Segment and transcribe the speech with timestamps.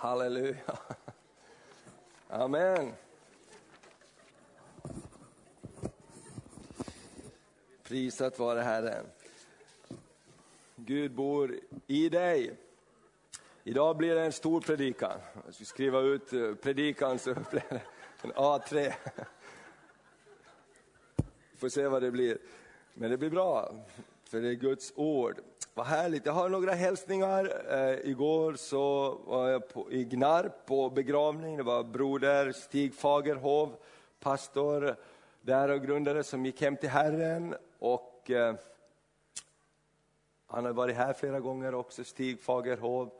[0.00, 0.78] Halleluja.
[2.28, 2.92] Amen.
[7.82, 9.06] Prisat vare Herren.
[10.76, 12.56] Gud bor i dig.
[13.64, 15.20] Idag blir det en stor predikan.
[15.44, 17.82] Jag ska skriva ut eh, predikan så blir det
[18.22, 18.92] en A3.
[21.56, 22.38] Får se vad det blir.
[22.94, 23.74] Men det blir bra,
[24.24, 25.40] för det är Guds ord.
[25.78, 27.52] Vad härligt, jag har några hälsningar.
[27.70, 33.76] Eh, igår så var jag på, i Gnarp på begravning, det var broder Stig Fagerhov,
[34.20, 34.96] pastor
[35.40, 37.54] där och grundare som gick hem till Herren.
[37.78, 38.54] Och, eh,
[40.46, 43.10] han har varit här flera gånger också, Stig Fagerhov.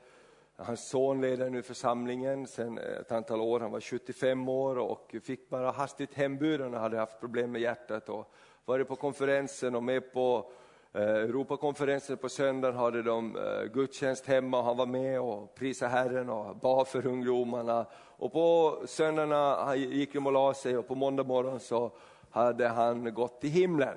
[0.56, 5.48] Hans son leder nu församlingen sedan ett antal år, han var 75 år och fick
[5.48, 8.32] bara hastigt hembud, han hade haft problem med hjärtat och
[8.64, 10.52] varit på konferensen och med på
[10.98, 15.90] Eh, Europakonferensen på söndagen hade de eh, gudstjänst hemma och han var med och prisade
[15.90, 17.86] Herren och bad för ungdomarna.
[17.92, 21.92] Och på söndagarna gick de och la sig och på måndag morgon så
[22.30, 23.96] hade han gått till himlen.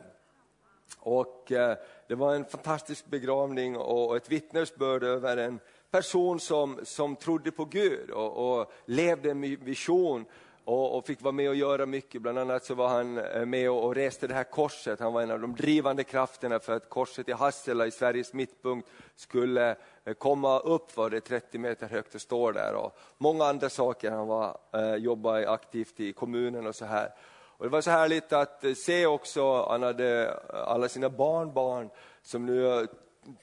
[1.00, 5.60] Och eh, det var en fantastisk begravning och ett vittnesbörd över en
[5.92, 10.26] person som, som trodde på Gud och, och levde en vision
[10.66, 12.22] och, och, fick vara med och göra mycket.
[12.22, 15.00] Bland annat så var han eh, med och, och reste det här korset.
[15.00, 18.90] Han var en av de drivande krafterna för att korset i Hassela i Sveriges mittpunkt
[19.16, 22.74] skulle eh, komma upp, var det 30 meter högt och står där.
[22.74, 24.12] Och många andra saker.
[24.12, 27.14] Han var, eh, jobbade aktivt i kommunen och så här.
[27.58, 31.90] Och det var så härligt att eh, se också, han hade alla sina barnbarn
[32.22, 32.88] som nu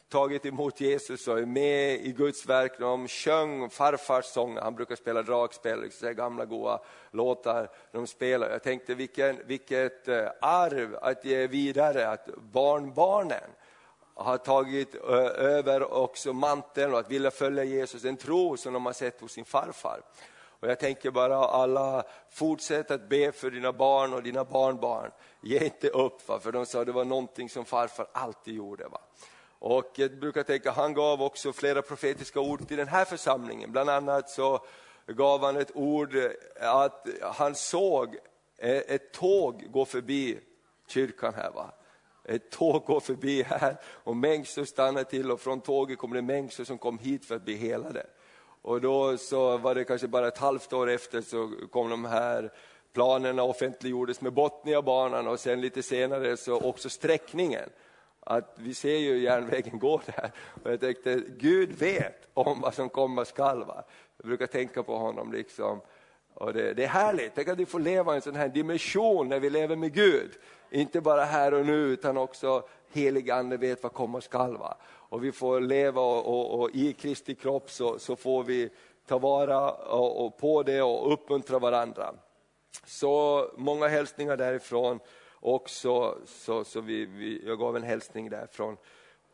[0.08, 2.78] tagit emot Jesus och är med i Guds verk.
[2.78, 8.50] De sjöng farfars sång, han brukar spela dragspel, liksom så gamla goa låtar de spelar.
[8.50, 13.50] Jag tänkte vilken, vilket eh, arv att ge vidare, att barnbarnen
[14.14, 15.00] har tagit eh,
[15.44, 19.32] över också manteln och att vilja följa Jesus, en tro som de har sett hos
[19.32, 20.00] sin farfar.
[20.60, 25.10] Och jag tänker bara alla, fortsätt att be för dina barn och dina barnbarn.
[25.40, 26.40] Ge inte upp, va?
[26.40, 28.88] för de sa det var någonting som farfar alltid gjorde.
[28.88, 29.00] Va?
[29.58, 33.72] Och jag brukar tänka, han gav också flera profetiska ord till den här församlingen.
[33.72, 34.64] Bland annat så
[35.06, 38.16] gav han ett ord eh, att han såg
[38.58, 40.38] eh, ett tåg gå förbi
[40.88, 41.50] kyrkan här.
[41.50, 41.72] Va?
[42.24, 46.64] Ett tåg går förbi här och människor stannar till och från tåget kommer det människor
[46.64, 48.06] som kom hit för att bli helade.
[48.62, 52.52] Och då så var det kanske bara ett halvt år efter så kom de här
[52.92, 57.70] planerna offentliggjordes med Botniabanan och sen lite senare så också sträckningen
[58.28, 60.30] att vi ser ju järnvägen gå där.
[60.62, 63.64] Och jag tänkte, Gud vet om vad som komma skall.
[63.64, 63.84] Va?
[64.16, 65.80] Jag brukar tänka på honom liksom.
[66.34, 69.28] Och det, det är härligt, tänk att vi får leva i en sån här dimension
[69.28, 70.30] när vi lever med Gud.
[70.70, 72.62] Inte bara här och nu utan också
[72.92, 74.56] helig ande vet vad komma skall.
[74.56, 74.76] Va?
[74.84, 78.70] Och vi får leva och, och, och i Kristi kropp så, så, får vi
[79.06, 82.14] ta vara och, och på det och uppmuntra varandra.
[82.86, 85.00] Så många hälsningar därifrån.
[85.40, 88.76] Och så, så, så vi, vi, jag gav en hälsning där från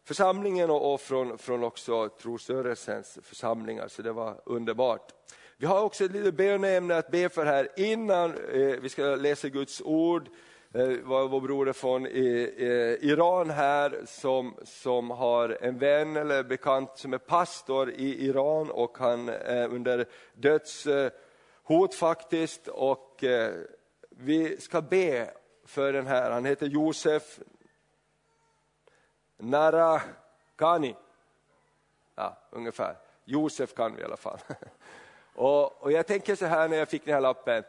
[0.04, 5.12] församlingen och, och från, från också trosrörelsens församlingar, så det var underbart.
[5.56, 9.48] Vi har också ett litet böneämne att be för här innan eh, vi ska läsa
[9.48, 10.28] Guds ord.
[10.74, 16.42] Eh, var vår broder från i, eh, Iran här som, som har en vän eller
[16.42, 22.68] bekant som är pastor i Iran och han är under dödshot faktiskt.
[22.68, 23.52] Och eh,
[24.10, 25.30] vi ska be
[25.64, 26.30] för den här.
[26.30, 27.40] Han heter Josef
[29.38, 30.94] Narakani.
[32.14, 32.96] Ja, ungefär.
[33.24, 34.38] Josef kan vi i alla fall.
[35.36, 37.62] Och, och, jag tänker så här när jag fick den här lappen.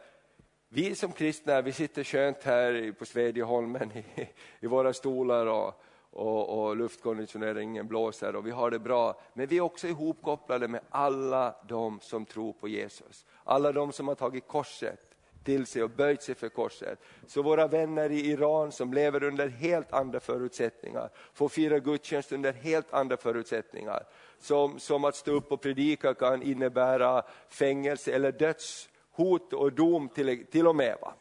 [0.68, 4.28] Vi som kristna, vi sitter skönt här på Svedjeholmen i,
[4.60, 9.20] i våra stolar och, och, och luftkonditioneringen blåser och vi har det bra.
[9.32, 13.26] Men vi är också ihopkopplade med alla de som tror på Jesus.
[13.44, 15.05] Alla de som har tagit korset
[15.46, 16.98] till sig och böjt sig för korset.
[17.26, 22.52] Så våra vänner i Iran som lever under helt andra förutsättningar får fira gudstjänst under
[22.52, 24.02] helt andra förutsättningar.
[24.38, 30.46] Som, som att stå upp och predika kan innebära fängelse eller dödshot och dom till,
[30.46, 30.96] till och med.
[31.00, 31.14] Va?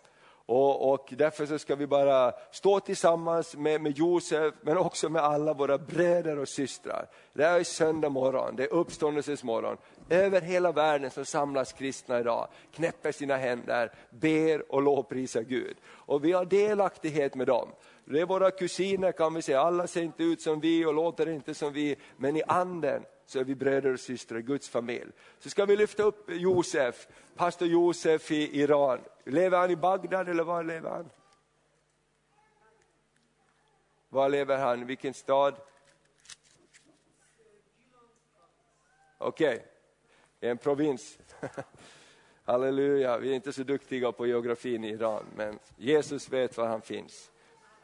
[0.47, 5.21] Och, och, därför så ska vi bara stå tillsammans med, med Josef, men också med
[5.21, 7.07] alla våra bröder och systrar.
[7.33, 9.77] Det här är söndag morgon, det är uppståndelsens morgon.
[10.09, 15.77] Över hela världen så samlas kristna idag, knäpper sina händer, ber och lovprisar Gud.
[15.87, 17.69] Och vi har delaktighet med dem.
[18.05, 21.29] Det är våra kusiner kan vi säga, alla ser inte ut som vi och låter
[21.29, 25.11] inte som vi, men i anden så är vi bröder och systrar, Guds familj.
[25.39, 28.99] Så ska vi lyfta upp Josef, pastor Josef i Iran.
[29.23, 31.09] Lever han i Bagdad eller var lever han?
[34.09, 34.85] Var lever han?
[34.85, 35.55] Vilken stad?
[39.17, 39.55] Okej.
[39.55, 40.49] Okay.
[40.49, 41.17] en provins.
[42.43, 46.81] Halleluja, vi är inte så duktiga på geografin i Iran, men Jesus vet var han
[46.81, 47.31] finns.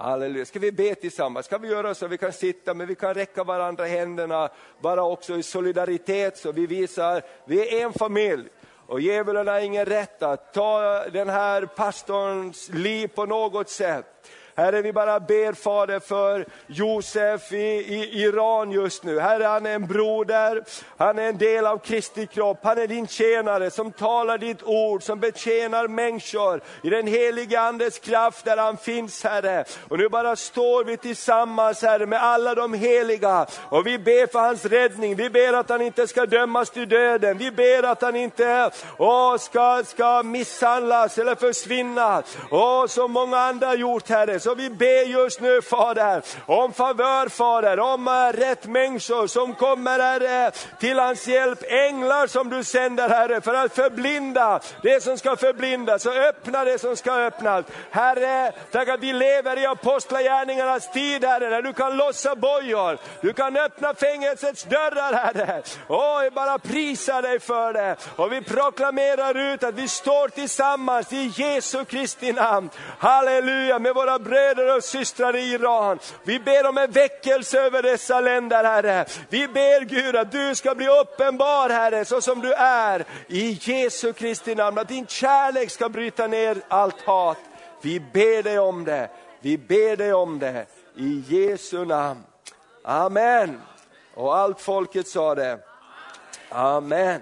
[0.01, 0.45] Halleluja.
[0.45, 1.45] Ska vi be tillsammans?
[1.45, 4.50] Ska vi göra så vi kan sitta, men vi kan räcka varandra händerna,
[4.80, 8.50] bara också i solidaritet så vi visar, vi är en familj.
[8.88, 14.31] Och djävulen har ingen rätt att ta den här pastorns liv på något sätt.
[14.62, 19.19] Herre, vi bara ber Fader för Josef i, i Iran just nu.
[19.19, 20.63] Herre, han är en broder,
[20.98, 25.04] han är en del av Kristi kropp, han är din tjänare som talar ditt ord,
[25.04, 29.66] som betjänar människor i den helige Andes kraft där han finns Herre.
[29.88, 34.40] Och nu bara står vi tillsammans Herre med alla de heliga och vi ber för
[34.40, 38.16] hans räddning, vi ber att han inte ska dömas till döden, vi ber att han
[38.16, 44.40] inte åh, ska, ska misshandlas eller försvinna, åh, som många andra gjort Herre.
[44.40, 50.00] Så vi ber just nu Fader, om favör Fader, om äh, rätt människor som kommer
[50.00, 55.36] Herre till hans hjälp, änglar som du sänder Herre för att förblinda det som ska
[55.36, 57.65] förblindas och öppna det som ska öppnas.
[57.92, 63.33] Herre, tack att vi lever i apostlagärningarnas tid Herre, där du kan lossa bojor, du
[63.33, 65.62] kan öppna fängelsets dörrar Herre.
[65.88, 67.95] Åh, jag bara prisar dig för det.
[68.15, 72.69] Och vi proklamerar ut att vi står tillsammans i Jesu Kristi namn.
[73.00, 75.99] Halleluja, med våra bröder bröder och systrar i Iran.
[76.23, 79.05] Vi ber om en väckelse över dessa länder Herre.
[79.29, 83.05] Vi ber Gud att du ska bli uppenbar Herre, så som du är.
[83.27, 87.38] I Jesu Kristi namn, att din kärlek ska bryta ner allt hat.
[87.81, 89.09] Vi ber dig om det,
[89.39, 90.65] vi ber dig om det.
[90.95, 92.23] I Jesu namn.
[92.83, 93.61] Amen.
[94.13, 95.59] Och allt folket sa det.
[96.49, 97.21] Amen.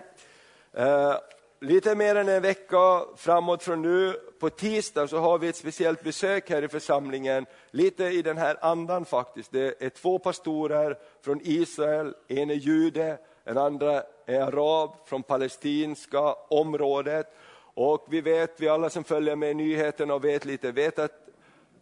[0.79, 1.15] Uh,
[1.61, 6.03] lite mer än en vecka framåt från nu, på tisdag så har vi ett speciellt
[6.03, 9.51] besök här i församlingen, lite i den här andan faktiskt.
[9.51, 16.33] Det är två pastorer från Israel, en är jude, en andra är arab från palestinska
[16.33, 17.27] området.
[17.73, 21.11] Och vi vet, vi alla som följer med nyheterna och vet lite, vet att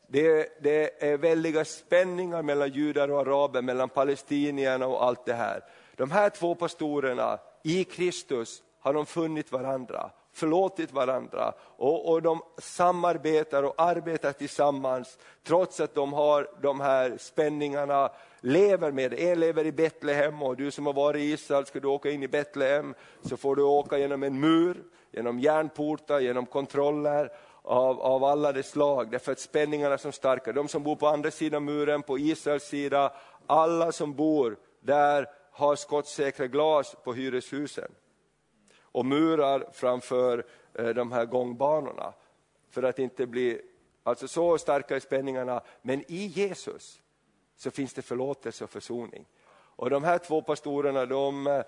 [0.07, 5.63] det, det är väldiga spänningar mellan judar och araber, mellan palestinierna och allt det här.
[5.95, 11.53] De här två pastorerna i Kristus har de funnit varandra, förlåtit varandra.
[11.77, 18.11] Och, och de samarbetar och arbetar tillsammans trots att de har de här spänningarna,
[18.41, 19.31] lever med det.
[19.31, 22.23] En lever i Betlehem och du som har varit i Israel, ska du åka in
[22.23, 22.93] i Betlehem.
[23.21, 27.31] Så får du åka genom en mur, genom järnportar, genom kontroller
[27.61, 30.51] av, av alla de slag, därför att spänningarna är så starka.
[30.51, 33.13] De som bor på andra sidan muren, på Israels sida,
[33.47, 37.91] alla som bor där har skottsäkra glas på hyreshusen
[38.97, 42.13] och murar framför eh, de här gångbanorna
[42.69, 43.61] för att inte bli,
[44.03, 47.01] alltså så starka i spänningarna, men i Jesus
[47.57, 49.25] så finns det förlåtelse och försoning.
[49.51, 51.61] Och de här två pastorerna de eh,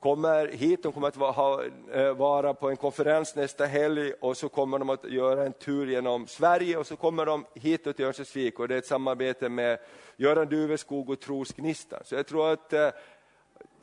[0.00, 4.48] kommer hit, de kommer att ha, eh, vara på en konferens nästa helg och så
[4.48, 8.60] kommer de att göra en tur genom Sverige och så kommer de hit till Örnsköldsvik
[8.60, 9.78] och det är ett samarbete med
[10.16, 12.00] Göran Duveskog och Trosgnistan.
[12.04, 12.88] Så jag tror att eh,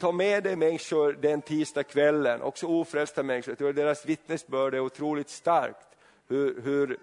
[0.04, 3.52] ta med dig människor den tisdag kvällen, också ofrälsta människor.
[3.52, 5.88] Jag tror deras vittnesbörd är otroligt starkt.
[6.28, 6.98] Hur, hur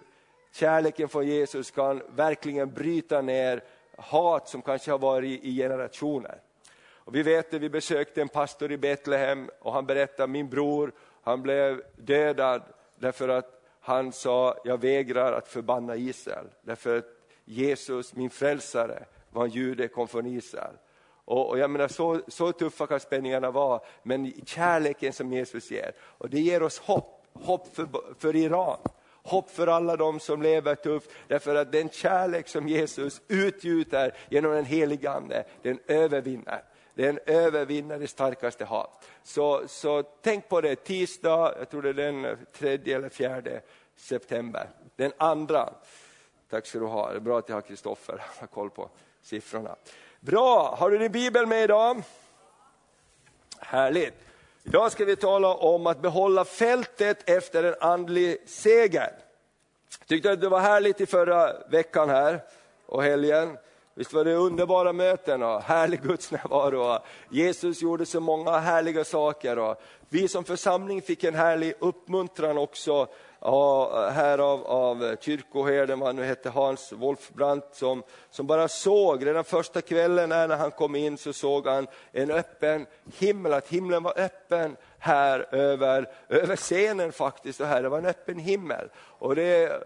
[0.52, 3.62] kärleken från Jesus kan verkligen bryta ner
[3.96, 6.40] hat som kanske har varit i generationer.
[6.94, 10.92] Och vi vet det, vi besökte en pastor i Betlehem och han berättade, min bror,
[11.22, 12.62] han blev dödad
[12.98, 16.46] därför att han sa, jag vägrar att förbanna Israel.
[16.62, 17.06] Därför att
[17.44, 20.74] Jesus, min frälsare, var en jude, kom från Israel.
[21.30, 25.92] Och, och jag menar, så, så tuffa kan spänningarna vara, men kärleken som Jesus ger.
[26.00, 28.78] Och det ger oss hopp, hopp för, för Iran.
[29.22, 34.52] Hopp för alla de som lever tufft, därför att den kärlek som Jesus utgjuter genom
[34.52, 36.62] den helige Ande, den övervinner.
[36.94, 39.04] Den övervinner det starkaste hat.
[39.22, 43.60] Så, så tänk på det, tisdag, jag tror det är den tredje eller fjärde
[43.96, 44.70] september.
[44.96, 45.74] Den andra,
[46.50, 48.90] tack ska du ha, det är bra att jag har Kristoffer, har koll på
[49.22, 49.76] siffrorna.
[50.22, 52.02] Bra, har du din bibel med idag?
[53.58, 54.14] Härligt.
[54.62, 59.12] Idag ska vi tala om att behålla fältet efter en andlig seger.
[60.06, 62.40] Tyckte att det var härligt i förra veckan här
[62.86, 63.58] och helgen.
[64.00, 66.98] Visst var det underbara möten och härlig gudsnärvaro.
[67.30, 73.08] Jesus gjorde så många härliga saker och vi som församling fick en härlig uppmuntran också
[74.12, 79.80] här av, av kyrkoherden, vad nu hette, Hans Wolfbrandt, som, som bara såg, redan första
[79.80, 82.86] kvällen när han kom in så såg han en öppen
[83.18, 88.06] himmel, att himlen var öppen här över, över scenen faktiskt, och här det var en
[88.06, 88.88] öppen himmel.
[88.96, 89.82] Och det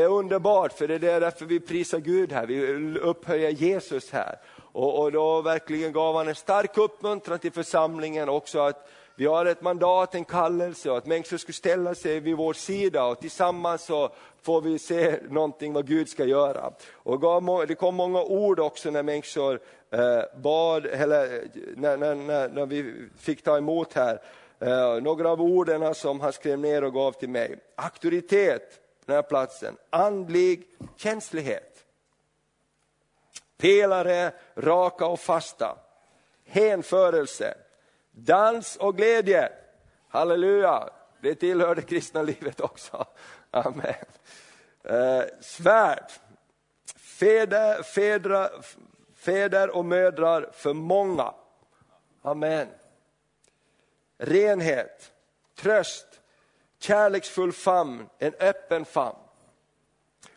[0.00, 4.38] är underbart, för det är därför vi prisar Gud här, vi upphöjer Jesus här.
[4.72, 9.46] Och, och då verkligen gav han en stark uppmuntran till församlingen också att vi har
[9.46, 13.84] ett mandat, en kallelse och att människor skulle ställa sig vid vår sida och tillsammans
[13.84, 14.10] så
[14.42, 16.72] får vi se någonting vad Gud ska göra.
[16.92, 22.66] Och det kom många ord också när människor eh, bad, eller när, när, när, när
[22.66, 24.20] vi fick ta emot här.
[24.60, 27.56] Eh, några av orden som han skrev ner och gav till mig.
[27.76, 29.76] Auktoritet, den här platsen.
[29.90, 30.66] Andlig
[30.96, 31.84] känslighet.
[33.56, 35.78] Pelare, raka och fasta.
[36.44, 37.54] Hänförelse.
[38.10, 39.52] Dans och glädje.
[40.08, 40.88] Halleluja,
[41.20, 43.06] det tillhör det kristna livet också.
[43.50, 43.94] Amen.
[44.84, 46.10] Eh, svärd.
[46.96, 48.50] Fäder, fädra,
[49.14, 51.34] fäder och mödrar för många.
[52.22, 52.68] Amen.
[54.18, 55.12] Renhet,
[55.54, 56.11] tröst,
[56.82, 59.16] kärleksfull famn, en öppen famn.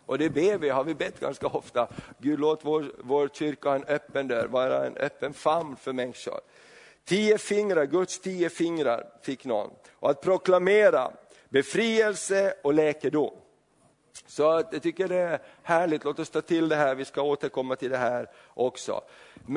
[0.05, 1.87] Och det ber vi, har vi bett ganska ofta.
[2.17, 6.39] Gud låt vår, vår kyrka ha en öppen dörr, vara en öppen famn för människor.
[7.05, 9.69] Tio fingrar, Guds tio fingrar fick någon.
[9.91, 11.11] Och att proklamera
[11.49, 13.33] befrielse och läkedom.
[14.27, 17.75] Så jag tycker det är härligt, låt oss ta till det här, vi ska återkomma
[17.75, 19.01] till det här också.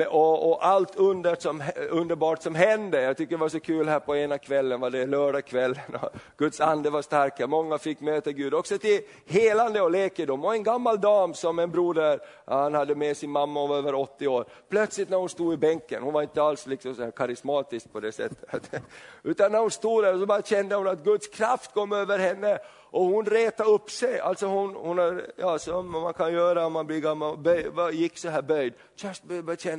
[0.09, 3.99] Och, och, allt under som, underbart som hände, jag tycker det var så kul här
[3.99, 5.79] på ena kvällen, var det lördagskvällen,
[6.37, 10.45] Guds ande var starka, många fick möta Gud, också till helande och läkedom.
[10.45, 13.95] Och en gammal dam som en broder, han hade med sin mamma, hon var över
[13.95, 17.91] 80 år, plötsligt när hon stod i bänken, hon var inte alls liksom så karismatisk
[17.91, 18.71] på det sättet,
[19.23, 22.59] utan när hon stod där så bara kände hon att Guds kraft kom över henne.
[22.91, 26.87] Och hon retade upp sig, alltså hon, hon ja, som man kan göra om man
[26.87, 28.73] blir gammal, böj, gick så här böjd.
[28.95, 29.23] Just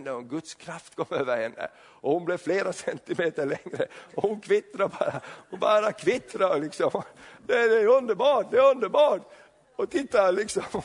[0.01, 1.69] henne och Guds kraft kom över henne.
[1.79, 3.87] Och hon blev flera centimeter längre.
[4.15, 7.03] Och hon kvittrade bara, hon bara kvittrade liksom.
[7.47, 9.23] Det, det är underbart, det är underbart.
[9.77, 10.83] Och titta liksom.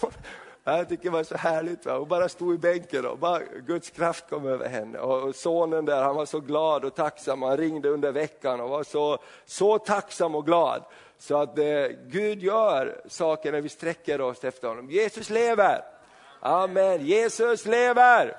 [0.68, 1.86] Jag tycker det var så härligt.
[1.86, 1.98] Va?
[1.98, 5.00] Hon bara stod i bänken och bara, Guds kraft kom över henne.
[5.00, 7.42] Och sonen där, han var så glad och tacksam.
[7.42, 10.84] Han ringde under veckan och var så, så tacksam och glad.
[11.18, 14.90] Så att eh, Gud gör saker när vi sträcker oss efter honom.
[14.90, 15.82] Jesus lever!
[16.40, 18.38] Amen, Jesus lever!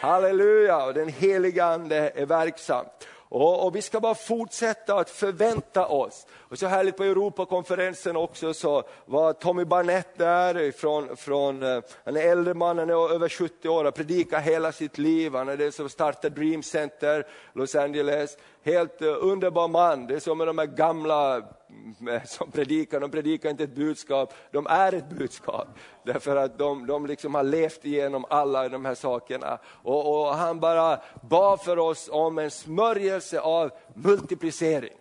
[0.00, 2.86] Halleluja, och den heliga Ande är verksam.
[3.28, 6.26] Och, och, vi ska bara fortsätta att förvänta oss.
[6.36, 11.62] Och så härligt på Europakonferensen också så var Tommy Barnett där, från, från,
[12.04, 15.48] han är äldre man, han är över 70 år, har predikat hela sitt liv, han
[15.48, 18.36] är den som startade Dream Center, Los Angeles.
[18.64, 21.42] Helt eh, underbar man, det är som med de här gamla
[22.08, 25.68] Eh, som predikar, de predikar inte ett budskap, de är ett budskap.
[26.04, 29.58] Därför att de, de liksom har levt igenom alla de här sakerna.
[29.64, 34.92] Och, och han bara bad för oss om en smörjelse av multiplicering.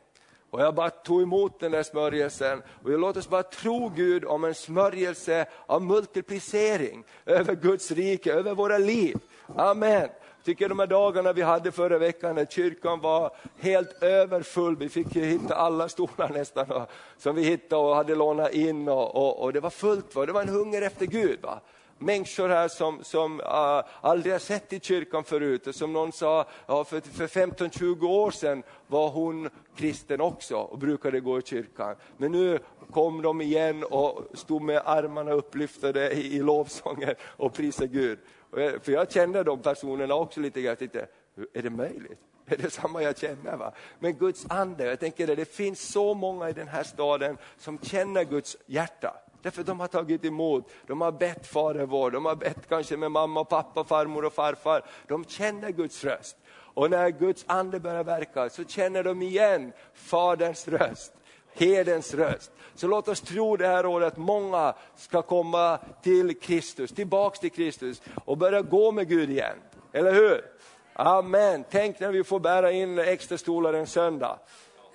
[0.52, 4.44] Och jag bara tog emot den där smörjelsen och låt oss bara tro Gud om
[4.44, 9.18] en smörjelse av multiplicering över Guds rike, över våra liv.
[9.56, 10.10] Amen
[10.50, 15.16] tycker de här dagarna vi hade förra veckan när kyrkan var helt överfull, vi fick
[15.16, 19.54] hitta alla stolar nästan och, som vi hittade och hade lånat in och, och, och
[19.54, 20.26] det var fullt, va?
[20.26, 21.40] det var en hunger efter Gud.
[21.42, 21.60] Va?
[22.00, 25.68] Människor här som, som uh, aldrig har sett i kyrkan förut.
[25.68, 30.78] Och som någon sa, ja, för, för 15-20 år sedan var hon kristen också och
[30.78, 31.96] brukade gå i kyrkan.
[32.18, 32.60] Men nu
[32.92, 38.20] kom de igen och stod med armarna upplyftade i, i lovsånger och prisade Gud.
[38.52, 41.08] För jag känner de personerna också lite grann, tänkte,
[41.54, 42.20] är det möjligt?
[42.46, 43.58] Är det samma jag känner?
[43.58, 43.74] Va?
[44.00, 47.80] Men Guds ande, jag tänker det, det finns så många i den här staden som
[47.80, 49.14] känner Guds hjärta.
[49.42, 53.12] Därför de har tagit emot, de har bett Fader vår, de har bett kanske med
[53.12, 54.86] mamma, pappa, farmor och farfar.
[55.08, 56.38] De känner Guds röst.
[56.74, 61.14] Och när Guds ande börjar verka så känner de igen Faderns röst,
[61.54, 62.52] herdens röst.
[62.76, 67.52] Så låt oss tro det här året att många ska komma till Kristus, tillbaks till
[67.52, 69.58] Kristus och börja gå med Gud igen.
[69.94, 70.46] Eller hur?
[70.94, 71.64] Amen.
[71.70, 74.40] Tänk när vi får bära in extra stolar en söndag.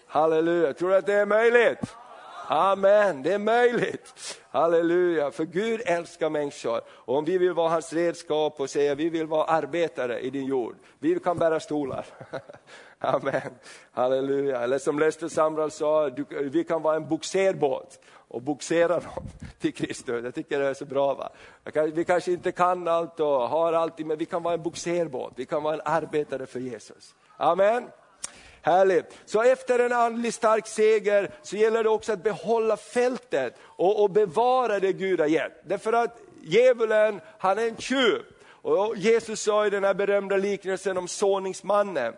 [0.06, 0.72] Halleluja.
[0.72, 1.96] Tror du att det är möjligt?
[2.46, 4.40] Amen, det är möjligt.
[4.50, 6.80] Halleluja, för Gud älskar människor.
[6.88, 10.46] Och om vi vill vara hans redskap och säga vi vill vara arbetare i din
[10.46, 12.06] jord, vi kan bära stolar.
[12.98, 13.54] Amen,
[13.92, 14.60] halleluja.
[14.60, 16.10] Eller som Lester Samral sa,
[16.40, 17.98] vi kan vara en boxerbåt
[18.28, 20.24] och boxera dem till Kristus.
[20.24, 21.14] Jag tycker det är så bra.
[21.14, 21.30] Va?
[21.94, 25.46] Vi kanske inte kan allt och har allt, men vi kan vara en boxerbåt, vi
[25.46, 27.14] kan vara en arbetare för Jesus.
[27.36, 27.84] Amen.
[28.64, 29.18] Härligt.
[29.24, 34.10] Så efter en andlig stark seger så gäller det också att behålla fältet och, och
[34.10, 35.68] bevara det Gud har gett.
[35.68, 38.22] Därför att djävulen, han är en tjuv.
[38.62, 42.14] Och Jesus sa i den här berömda liknelsen om såningsmannen,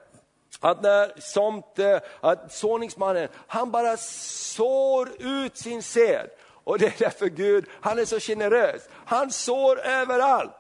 [0.60, 6.30] att när somt, eh, att såningsmannen, han bara sår ut sin sed.
[6.48, 8.88] Och det är därför Gud, han är så generös.
[9.04, 10.52] Han sår överallt.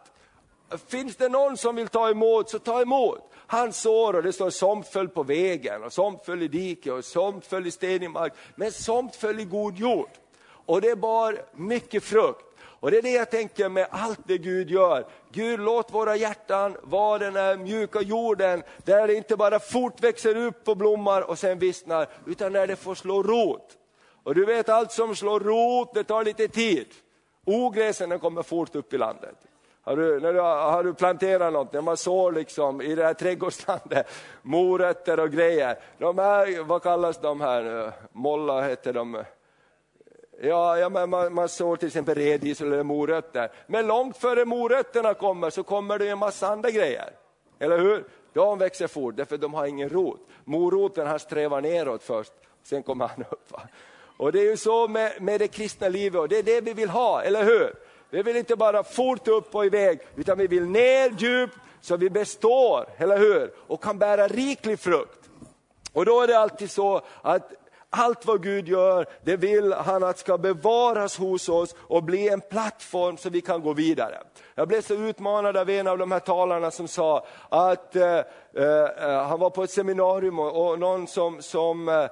[0.88, 3.32] Finns det någon som vill ta emot, så ta emot.
[3.46, 7.04] Han sår och det står somt föll på vägen och somt föll i diket och
[7.04, 8.32] somt föll i stenig mark.
[8.54, 10.10] Men somt föll i god jord.
[10.66, 12.46] Och det bar mycket frukt.
[12.80, 15.06] Och det är det jag tänker med allt det Gud gör.
[15.32, 20.36] Gud låt våra hjärtan vara den här mjuka jorden där det inte bara fort växer
[20.36, 23.78] upp och blommar och sen vissnar, utan där det får slå rot.
[24.22, 26.86] Och du vet allt som slår rot, det tar lite tid.
[27.44, 29.36] Ogräsen kommer fort upp i landet.
[29.86, 33.14] Har du, när du, har du planterat något, när man sår liksom i det här
[33.14, 34.06] trädgårdslandet,
[34.42, 35.78] morötter och grejer.
[35.98, 37.92] De här, vad kallas de här nu?
[38.12, 39.24] Molla heter de.
[40.40, 43.52] Ja, ja man, man sår till exempel redis eller morötter.
[43.66, 47.10] Men långt före morötterna kommer så kommer det en massa andra grejer.
[47.58, 48.04] Eller hur?
[48.32, 50.20] De växer fort, därför de har ingen rot.
[50.44, 53.52] Moroten han strävar neråt först, sen kommer han upp.
[53.52, 53.60] Va?
[54.16, 56.72] Och det är ju så med, med det kristna livet och det är det vi
[56.72, 57.85] vill ha, eller hur?
[58.10, 62.10] Vi vill inte bara fort upp och iväg, utan vi vill ner djupt så vi
[62.10, 63.50] består, eller hur?
[63.66, 65.30] Och kan bära riklig frukt.
[65.92, 67.52] Och då är det alltid så att
[67.90, 72.40] allt vad Gud gör, det vill han att ska bevaras hos oss och bli en
[72.40, 74.18] plattform så vi kan gå vidare.
[74.54, 78.24] Jag blev så utmanad av en av de här talarna som sa att eh, eh,
[78.54, 82.06] eh han var på ett seminarium och, och någon som, som eh,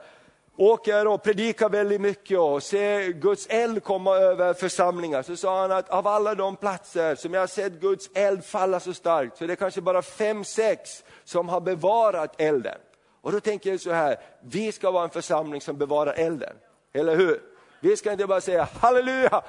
[0.57, 5.73] åker och predikar väldigt mycket och ser Guds eld komma över församlingar, så sa han
[5.73, 9.47] att av alla de platser som jag har sett Guds eld falla så starkt, så
[9.47, 12.79] det är kanske bara fem, sex som har bevarat elden.
[13.21, 16.57] Och då tänker jag så här, vi ska vara en församling som bevarar elden,
[16.93, 17.43] eller hur?
[17.81, 19.43] Vi ska inte bara säga halleluja,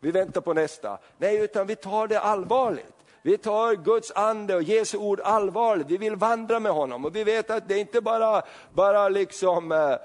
[0.00, 0.98] vi väntar på nästa.
[1.18, 2.92] Nej, utan vi tar det allvarligt.
[3.22, 7.24] Vi tar Guds ande och Jesu ord allvarligt, vi vill vandra med honom och vi
[7.24, 9.96] vet att det inte bara, bara liksom eh,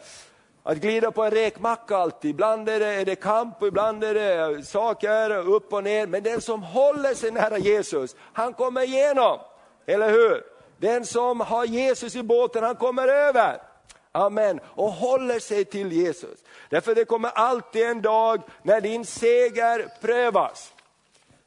[0.63, 4.13] att glida på en räkmacka alltid, ibland är det, är det kamp och ibland är
[4.13, 6.07] det saker upp och ner.
[6.07, 9.39] Men den som håller sig nära Jesus, han kommer igenom.
[9.85, 10.43] Eller hur?
[10.77, 13.61] Den som har Jesus i båten, han kommer över.
[14.11, 14.59] Amen.
[14.65, 16.39] Och håller sig till Jesus.
[16.69, 20.73] Därför det kommer alltid en dag när din seger prövas.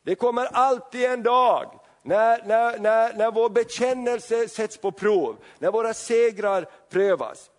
[0.02, 5.70] Det kommer alltid en dag när, när, när, när vår bekännelse sätts på prov, när
[5.70, 7.50] våra segrar prövas.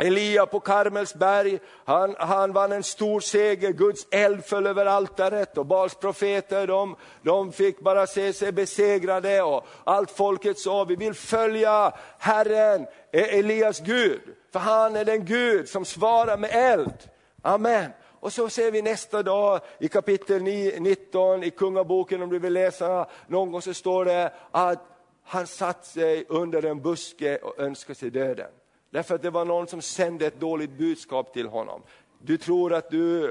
[0.00, 5.66] Elia på Karmelsberg, han, han vann en stor seger, Guds eld föll över altaret och
[5.66, 11.14] Bals profeter de, de fick bara se sig besegrade och allt folket sa, vi vill
[11.14, 14.20] följa Herren, e-, Elias Gud,
[14.52, 17.10] för han är den Gud som svarar med eld.
[17.42, 17.90] Amen.
[18.20, 23.06] Och så ser vi nästa dag i kapitel 19 i Kungaboken, om du vill läsa
[23.26, 24.86] någon gång, så står det att
[25.24, 28.50] han satt sig under en buske och önskade sig döden.
[28.90, 31.82] Därför att det var någon som sände ett dåligt budskap till honom.
[32.22, 33.30] Du tror att du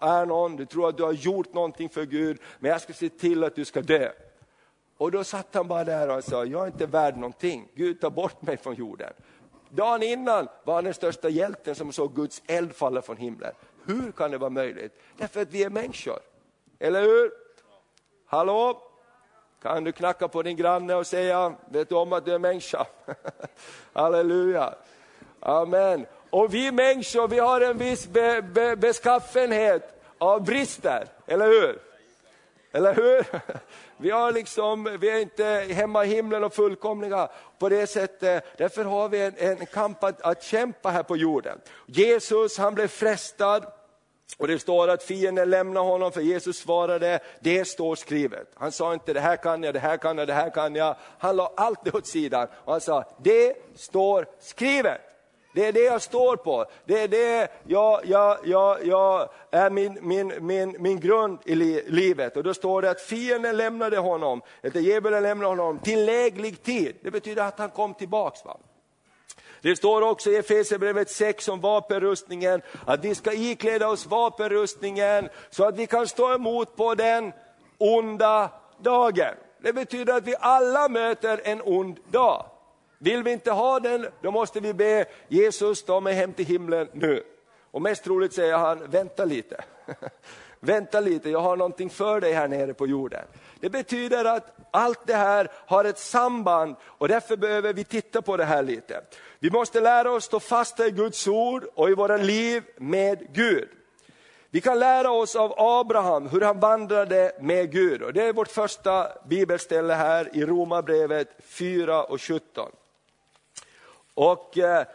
[0.00, 3.08] är någon, du tror att du har gjort någonting för Gud, men jag ska se
[3.08, 4.12] till att du ska dö.
[4.96, 8.10] Och då satt han bara där och sa, jag är inte värd någonting, Gud ta
[8.10, 9.12] bort mig från jorden.
[9.68, 13.52] Dagen innan var han den största hjälten som såg Guds eld falla från himlen.
[13.84, 15.00] Hur kan det vara möjligt?
[15.16, 16.18] Därför att vi är människor,
[16.78, 17.30] eller hur?
[18.26, 18.82] Hallå?
[19.62, 22.86] Kan du knacka på din granne och säga, vet du om att du är människa?
[23.92, 24.74] Halleluja.
[25.40, 26.06] Amen.
[26.30, 31.78] Och vi människor, vi har en viss be, be, beskaffenhet av brister, eller hur?
[32.72, 33.26] Eller hur?
[33.96, 38.44] Vi, har liksom, vi är inte hemma i himlen och fullkomliga på det sättet.
[38.58, 41.60] Därför har vi en, en kamp att, att kämpa här på jorden.
[41.86, 43.66] Jesus han blev frestad
[44.38, 48.48] och det står att fienden lämnade honom för Jesus svarade, det står skrivet.
[48.54, 50.96] Han sa inte det här kan jag, det här kan jag, det här kan jag.
[51.18, 55.09] Han la allt det åt sidan och han sa, det står skrivet.
[55.52, 59.98] Det är det jag står på, det är det jag, jag, jag, jag är min,
[60.02, 62.36] min, min, min grund i li, livet.
[62.36, 66.96] Och då står det att fienden lämnade honom, eller djävulen lämnade honom till läglig tid.
[67.02, 68.44] Det betyder att han kom tillbaks.
[68.44, 68.56] Va?
[69.62, 75.64] Det står också i Efesierbrevet 6 om vapenrustningen, att vi ska ikläda oss vapenrustningen så
[75.64, 77.32] att vi kan stå emot på den
[77.78, 79.34] onda dagen.
[79.62, 82.46] Det betyder att vi alla möter en ond dag.
[83.02, 86.88] Vill vi inte ha den, då måste vi be Jesus ta mig hem till himlen
[86.92, 87.22] nu.
[87.70, 89.64] Och mest troligt säger han, vänta lite.
[90.60, 93.24] vänta lite, jag har någonting för dig här nere på jorden.
[93.60, 98.36] Det betyder att allt det här har ett samband och därför behöver vi titta på
[98.36, 99.00] det här lite.
[99.38, 103.68] Vi måste lära oss stå fasta i Guds ord och i våra liv med Gud.
[104.50, 108.02] Vi kan lära oss av Abraham hur han vandrade med Gud.
[108.02, 112.70] Och det är vårt första bibelställe här i Romarbrevet 4 och 17.
[114.20, 114.86] Och eh,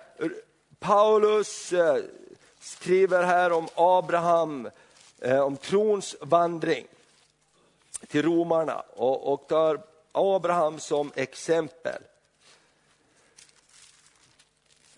[0.80, 2.04] Paulus eh,
[2.60, 4.70] skriver här om Abraham,
[5.20, 6.88] eh, om trons vandring
[8.08, 12.02] till romarna och, och tar Abraham som exempel.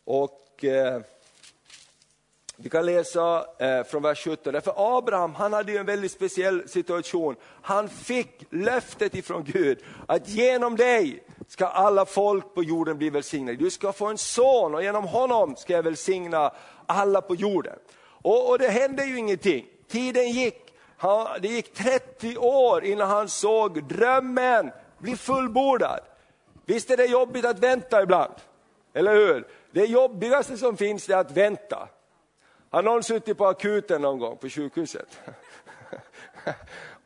[0.04, 1.02] Och eh,
[2.60, 6.70] vi kan läsa eh, från vers 17, därför Abraham han hade ju en väldigt speciell
[6.70, 7.36] situation.
[7.62, 13.58] Han fick löftet ifrån Gud att genom dig ska alla folk på jorden bli välsignade.
[13.58, 16.52] Du ska få en son och genom honom ska jag välsigna
[16.86, 17.80] alla på jorden.
[18.22, 19.66] Och, och det hände ju ingenting.
[19.88, 26.00] Tiden gick, han, det gick 30 år innan han såg drömmen bli fullbordad.
[26.66, 28.34] Visst är det jobbigt att vänta ibland,
[28.94, 29.48] eller hur?
[29.72, 31.90] Det jobbigaste som finns är att vänta.
[32.70, 35.20] Har någon suttit på akuten någon gång på sjukhuset?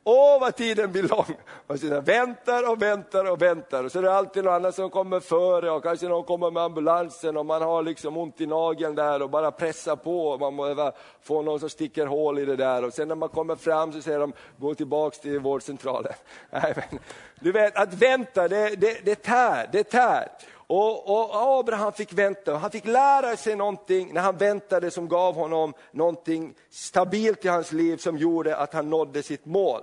[0.04, 1.36] Åh, vad tiden blir lång!
[1.68, 4.90] Man sitter väntar och väntar och väntar och så är det alltid någon annan som
[4.90, 8.96] kommer före och kanske någon kommer med ambulansen och man har liksom ont i nageln
[8.96, 10.28] där och bara pressar på.
[10.28, 13.30] Och man behöver få någon som sticker hål i det där och sen när man
[13.30, 16.14] kommer fram så säger de gå tillbaks till vårdcentralen.
[16.50, 17.00] Nej, men,
[17.40, 20.28] du vet, att vänta det, det, det tär, det tär.
[20.74, 25.36] Och, och, Abraham fick vänta, han fick lära sig någonting när han väntade som gav
[25.36, 29.82] honom någonting stabilt i hans liv som gjorde att han nådde sitt mål.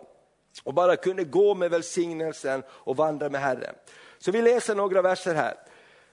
[0.65, 3.75] Och bara kunde gå med välsignelsen och vandra med Herren.
[4.19, 5.55] Så vi läser några verser här.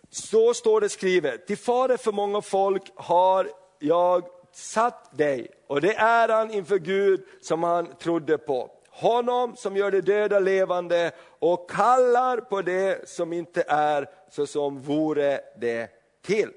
[0.10, 5.96] Så står det skrivet, till fader för många folk har jag satt dig och det
[5.96, 11.70] är han inför Gud som han trodde på honom som gör det döda levande och
[11.70, 15.90] kallar på det som inte är så som vore det
[16.22, 16.52] till.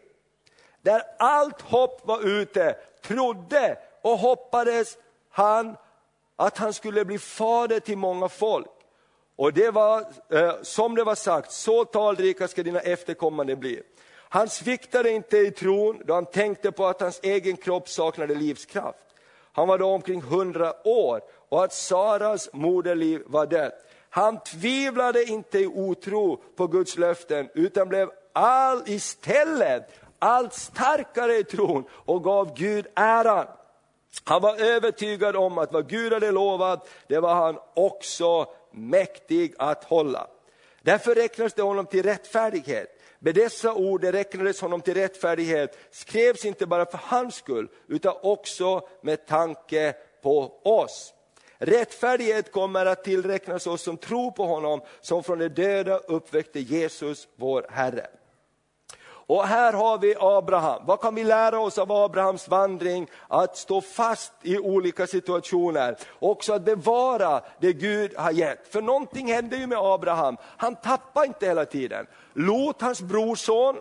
[0.83, 4.99] Där allt hopp var ute trodde och hoppades
[5.31, 5.77] han
[6.37, 8.67] att han skulle bli fader till många folk.
[9.37, 10.01] Och det var,
[10.33, 13.83] eh, som det var sagt, så talrika ska dina efterkommande bli.
[14.15, 18.99] Han sviktade inte i tron då han tänkte på att hans egen kropp saknade livskraft.
[19.53, 23.85] Han var då omkring hundra år och att Saras moderliv var dött.
[24.11, 31.45] Han tvivlade inte i otro på Guds löften utan blev all istället allt starkare i
[31.45, 33.47] tron och gav Gud äran.
[34.25, 39.85] Han var övertygad om att vad Gud hade lovat, det var han också mäktig att
[39.85, 40.27] hålla.
[40.83, 43.01] Därför räknades det honom till rättfärdighet.
[43.19, 48.15] Med dessa ord det räknades honom till rättfärdighet skrevs inte bara för hans skull utan
[48.23, 51.15] också med tanke på oss.
[51.59, 57.29] Rättfärdighet kommer att tillräknas oss som tror på honom, som från de döda uppväckte Jesus,
[57.37, 58.07] vår Herre.
[59.29, 60.83] Och här har vi Abraham.
[60.87, 63.11] Vad kan vi lära oss av Abrahams vandring?
[63.29, 65.97] Att stå fast i olika situationer.
[66.19, 68.69] Också att bevara det Gud har gett.
[68.69, 70.37] För någonting hände ju med Abraham.
[70.57, 72.07] Han tappade inte hela tiden.
[72.33, 73.77] Lot, hans brorson,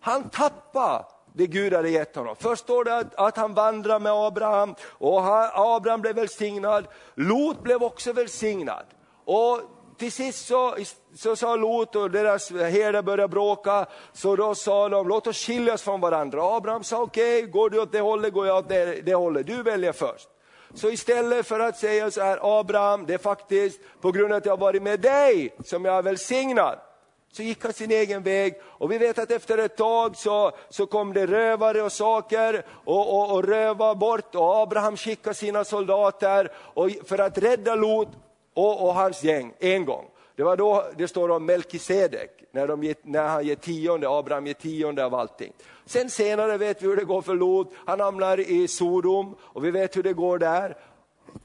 [0.00, 2.36] han tappade det Gud hade gett honom.
[2.38, 6.86] Först står det att, att han vandrar med Abraham och han, Abraham blev välsignad.
[7.14, 8.84] Lot blev också välsignad.
[9.24, 9.60] Och
[9.98, 10.76] till sist så,
[11.14, 15.82] så sa Lot och deras herdar började bråka, så då sa de låt oss skiljas
[15.82, 16.56] från varandra.
[16.56, 19.46] Abraham sa okej, okay, går du åt det hållet går jag åt det, det hållet,
[19.46, 20.28] du väljer först.
[20.74, 24.46] Så istället för att säga så här, Abraham, det är faktiskt på grund av att
[24.46, 26.78] jag har varit med dig som jag är välsignad
[27.32, 30.86] så gick han sin egen väg och vi vet att efter ett tag så, så
[30.86, 36.52] kom det rövare och saker och, och, och röva bort och Abraham skickade sina soldater
[36.54, 38.08] och, för att rädda Lot
[38.54, 40.04] och, och hans gäng en gång.
[40.36, 44.54] Det var då det står om Melkisedek, när, de, när han ger tionde, Abraham ger
[44.54, 45.52] tionde av allting.
[45.86, 49.70] Sen senare vet vi hur det går för Lot, han hamnar i Sodom och vi
[49.70, 50.76] vet hur det går där.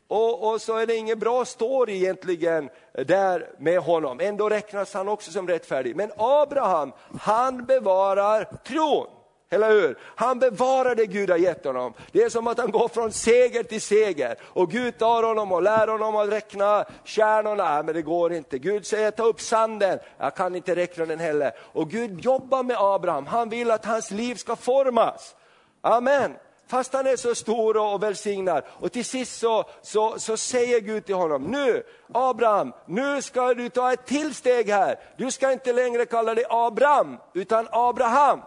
[0.08, 4.20] Och, och, så är det ingen bra story egentligen där med honom.
[4.20, 5.96] Ändå räknas han också som rättfärdig.
[5.96, 9.08] Men Abraham, han bevarar tron.
[9.50, 9.98] Eller hur?
[10.16, 11.94] Han bevarar det Gud har gett honom.
[12.12, 14.36] Det är som att han går från seger till seger.
[14.44, 17.74] Och Gud tar honom och lär honom att räkna stjärnorna.
[17.74, 18.60] Nej, men det går inte.
[18.60, 20.00] Gud säger ta upp sanden.
[20.18, 21.52] Jag kan inte räkna den heller.
[21.60, 23.26] Och Gud jobbar med Abraham.
[23.26, 25.36] Han vill att hans liv ska formas.
[25.82, 26.34] Amen.
[26.68, 28.64] Fast han är så stor och välsignad.
[28.70, 33.70] Och till sist så, så, så säger Gud till honom, nu Abraham, nu ska du
[33.70, 35.00] ta ett till steg här.
[35.18, 38.42] Du ska inte längre kalla dig Abraham, utan Abraham.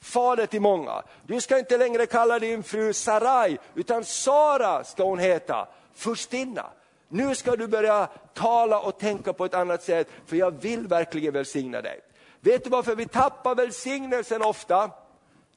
[0.00, 1.02] Fader till många.
[1.26, 6.66] Du ska inte längre kalla din fru Sarai, utan Sara ska hon heta, furstinna.
[7.08, 11.32] Nu ska du börja tala och tänka på ett annat sätt, för jag vill verkligen
[11.32, 12.00] välsigna dig.
[12.40, 14.90] Vet du varför vi tappar välsignelsen ofta?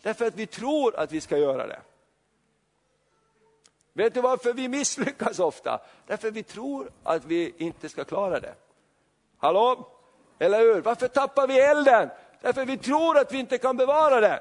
[0.01, 1.79] Därför att vi tror att vi ska göra det.
[3.93, 5.79] Vet du varför vi misslyckas ofta?
[6.07, 8.53] Därför vi tror att vi inte ska klara det.
[9.37, 9.87] Hallå?
[10.39, 10.81] Eller hur?
[10.81, 12.09] Varför tappar vi elden?
[12.41, 14.39] Därför vi tror att vi inte kan bevara det.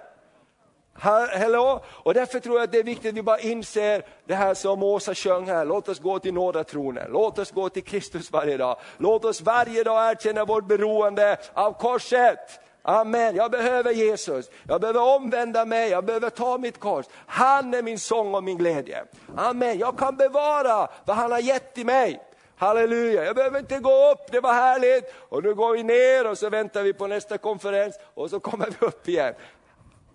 [0.94, 1.80] Hello?
[1.88, 4.82] Och därför tror jag att det är viktigt att vi bara inser det här som
[4.82, 8.76] Åsa sjöng här, låt oss gå till nådatronen, låt oss gå till Kristus varje dag.
[8.98, 12.60] Låt oss varje dag erkänna vårt beroende av korset.
[12.82, 17.06] Amen, jag behöver Jesus, jag behöver omvända mig, jag behöver ta mitt kors.
[17.26, 19.04] Han är min sång och min glädje.
[19.36, 22.20] Amen, jag kan bevara vad han har gett i mig.
[22.56, 25.14] Halleluja, jag behöver inte gå upp, det var härligt.
[25.28, 28.66] Och nu går vi ner och så väntar vi på nästa konferens och så kommer
[28.66, 29.34] vi upp igen.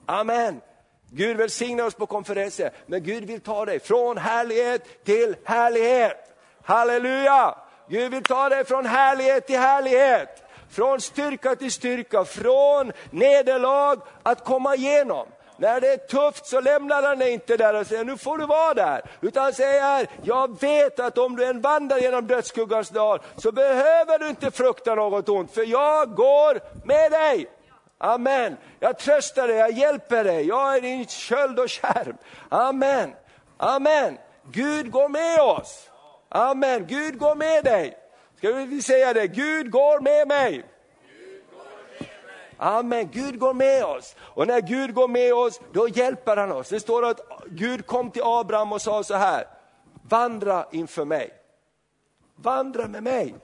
[0.06, 0.62] Amen.
[1.10, 6.36] Gud välsignar oss på konferenser, men Gud vill ta dig från härlighet till härlighet.
[6.64, 7.56] Halleluja!
[7.88, 10.45] Gud vill ta dig från härlighet till härlighet.
[10.76, 15.28] Från styrka till styrka, från nederlag att komma igenom.
[15.58, 18.46] När det är tufft så lämnar han dig inte där och säger nu får du
[18.46, 19.02] vara där.
[19.22, 24.20] Utan han säger, jag vet att om du än vandrar genom dödsskuggans dal så behöver
[24.20, 27.48] du inte frukta något ont, för jag går med dig.
[27.98, 28.58] Amen.
[28.80, 32.18] Jag tröstar dig, jag hjälper dig, jag är din köld och skärm.
[32.50, 33.14] Amen.
[33.58, 34.18] Amen.
[34.52, 35.90] Gud går med oss.
[36.30, 36.86] Amen.
[36.88, 37.98] Gud går med dig.
[38.38, 39.28] Ska vi säga det?
[39.28, 40.64] Gud går med mig.
[42.58, 44.16] Amen, Gud går med oss.
[44.20, 46.70] Och när Gud går med oss, då hjälper han oss.
[46.70, 49.48] Det står att Gud kom till Abraham och sa så här,
[50.10, 51.32] vandra inför mig.
[52.36, 53.36] Vandra med mig.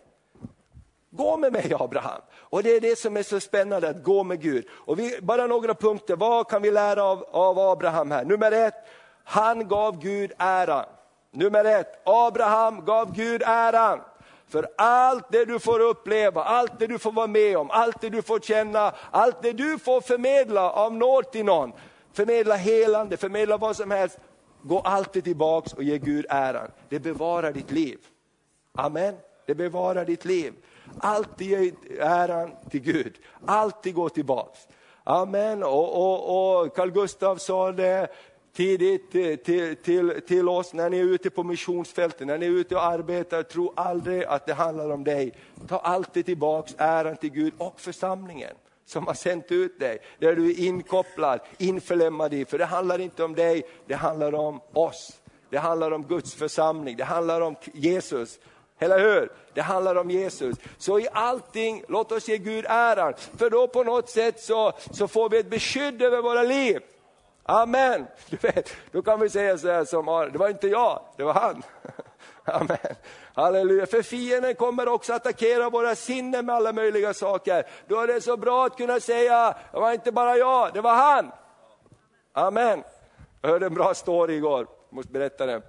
[1.10, 2.22] Gå med mig Abraham.
[2.34, 4.66] Och det är det som är så spännande, att gå med Gud.
[4.72, 8.26] Och vi, bara några punkter, vad kan vi lära av, av Abraham här?
[8.26, 8.76] Nummer ett,
[9.24, 10.86] han gav Gud äran.
[11.32, 14.02] Nummer ett, Abraham gav Gud äran.
[14.52, 18.10] För allt det du får uppleva, allt det du får vara med om, allt det
[18.10, 21.72] du får känna, allt det du får förmedla av nåd till någon,
[22.14, 24.20] förmedla helande, förmedla vad som helst,
[24.62, 26.72] gå alltid tillbaks och ge Gud äran.
[26.90, 28.00] Det bevarar ditt liv.
[28.78, 29.16] Amen.
[29.46, 30.54] Det bevarar ditt liv.
[31.00, 33.14] Alltid ge äran till Gud,
[33.46, 34.60] alltid gå tillbaks.
[35.04, 35.64] Amen.
[35.64, 38.08] Och, och, och Carl Gustaf sa det,
[38.54, 42.50] tidigt eh, till, till, till oss när ni är ute på missionsfältet, när ni är
[42.50, 45.34] ute och arbetar, tro aldrig att det handlar om dig.
[45.68, 50.50] Ta alltid tillbaks äran till Gud och församlingen som har sänt ut dig, där du
[50.50, 55.22] är inkopplad, införlämmad i, för det handlar inte om dig, det handlar om oss.
[55.50, 58.40] Det handlar om Guds församling, det handlar om Jesus.
[58.80, 59.32] Eller hur?
[59.54, 60.58] Det handlar om Jesus.
[60.78, 65.08] Så i allting, låt oss ge Gud äran, för då på något sätt så, så
[65.08, 66.82] får vi ett beskydd över våra liv.
[67.44, 68.08] Amen.
[68.30, 71.34] Du vet, då kan vi säga så här som det var inte jag, det var
[71.34, 71.64] han.
[72.46, 72.96] Amen.
[73.34, 73.86] Halleluja.
[73.86, 77.68] För fienden kommer också attackera våra sinnen med alla möjliga saker.
[77.88, 80.96] Då är det så bra att kunna säga, det var inte bara jag, det var
[80.96, 81.32] han.
[82.34, 82.84] Amen.
[83.42, 85.62] Jag hörde en bra story igår, jag måste berätta det.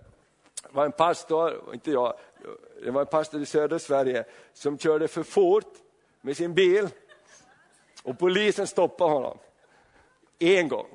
[0.62, 2.14] Det var en pastor, inte jag,
[2.84, 5.74] det var en pastor i södra Sverige som körde för fort
[6.20, 6.88] med sin bil
[8.02, 9.38] och polisen stoppade honom.
[10.38, 10.86] En gång.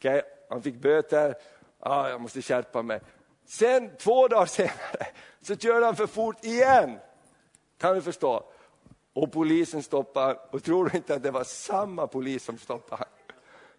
[0.00, 0.22] Okay?
[0.48, 1.34] Han fick böter,
[1.80, 3.00] ah, jag måste skärpa mig.
[3.44, 5.06] Sen två dagar senare
[5.42, 6.98] så körde han för fort igen.
[7.78, 8.44] Kan du förstå?
[9.12, 13.04] Och polisen stoppade och tror du inte att det var samma polis som stoppade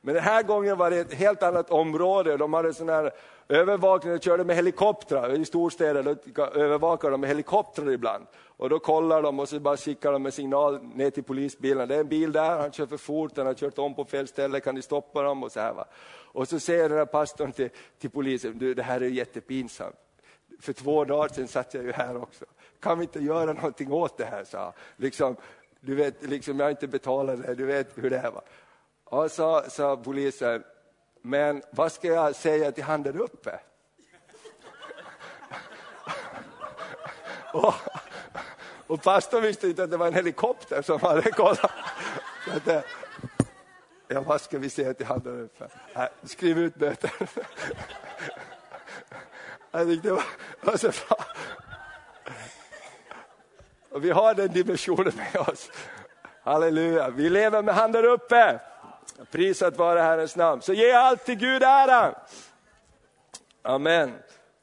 [0.01, 2.37] men den här gången var det ett helt annat område.
[2.37, 3.11] De hade sån här
[3.47, 5.39] övervakning, de körde med helikoptrar.
[5.39, 8.25] I storstäder då övervakar de med helikoptrar ibland.
[8.57, 11.87] Och då kollar de och så bara skickar de en signal ner till polisbilen.
[11.87, 14.27] Det är en bil där, han kör för fort, han har kört om på fel
[14.27, 15.43] ställe, kan ni stoppa dem?
[15.43, 15.85] Och så, här, va?
[16.33, 19.95] Och så säger den här pastorn till, till polisen, du, det här är jättepinsamt.
[20.59, 22.45] För två dagar sedan satt jag ju här också.
[22.79, 24.43] Kan vi inte göra någonting åt det här?
[24.43, 25.35] sa liksom,
[25.79, 28.31] Du vet, liksom, jag har inte betalat det, du vet hur det är.
[28.31, 28.41] Va?
[29.11, 30.63] Och så sa polisen,
[31.21, 33.59] men vad ska jag säga till han där uppe?
[37.53, 37.73] och,
[38.87, 41.71] och pastorn visste inte att det var en helikopter som hade kollat.
[42.55, 42.85] Att,
[44.07, 45.67] ja, vad ska vi säga till han där uppe?
[45.93, 47.11] Äh, skriv ut böter.
[49.71, 50.23] Jag tyckte det var,
[50.61, 51.25] var så bra.
[53.89, 55.71] Och vi har den dimensionen med oss.
[56.43, 58.59] Halleluja, vi lever med handen uppe.
[59.31, 60.61] Prisat vare Herrens namn.
[60.61, 62.15] Så ge allt till Gud ära.
[63.61, 64.13] Amen.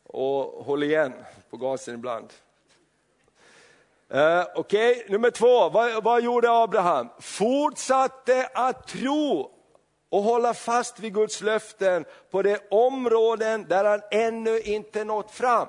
[0.05, 1.13] Och håll igen
[1.51, 2.33] på gasen ibland.
[4.15, 5.09] Uh, Okej, okay.
[5.09, 7.09] nummer två, vad, vad gjorde Abraham?
[7.21, 9.51] Fortsatte att tro
[10.09, 15.69] och hålla fast vid Guds löften på de områden där han ännu inte nått fram.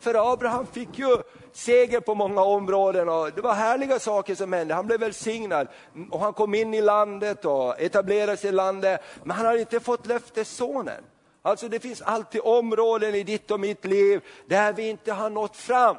[0.00, 1.16] För Abraham fick ju
[1.56, 4.74] seger på många områden och det var härliga saker som hände.
[4.74, 5.68] Han blev välsignad
[6.10, 9.00] och han kom in i landet och etablerade sig i landet.
[9.24, 11.04] Men han hade inte fått löftessonen.
[11.42, 15.56] Alltså det finns alltid områden i ditt och mitt liv där vi inte har nått
[15.56, 15.96] fram.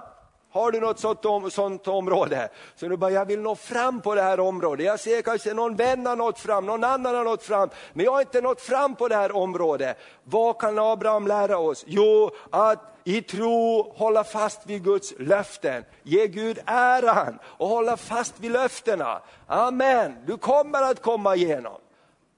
[0.57, 2.49] Har du något sånt, om, sånt område?
[2.75, 4.85] Så du bara, jag vill nå fram på det här området.
[4.85, 8.11] Jag ser kanske någon vän har nått fram, någon annan har nått fram, men jag
[8.11, 9.97] har inte nått fram på det här området.
[10.23, 11.83] Vad kan Abraham lära oss?
[11.87, 15.83] Jo, att i tro hålla fast vid Guds löften.
[16.03, 19.21] Ge Gud äran och hålla fast vid löftena.
[19.47, 21.77] Amen, du kommer att komma igenom.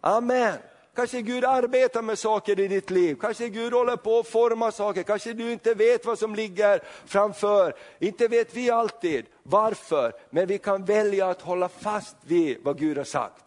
[0.01, 0.58] Amen.
[0.99, 5.03] Kanske Gud arbetar med saker i ditt liv, kanske Gud håller på att forma saker,
[5.03, 7.73] kanske du inte vet vad som ligger framför.
[7.99, 12.97] Inte vet vi alltid varför, men vi kan välja att hålla fast vid vad Gud
[12.97, 13.43] har sagt.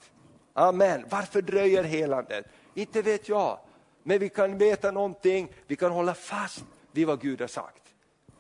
[0.53, 1.05] Amen.
[1.09, 2.47] Varför dröjer helandet?
[2.75, 3.59] Inte vet jag.
[4.03, 7.83] Men vi kan veta någonting, vi kan hålla fast vid vad Gud har sagt.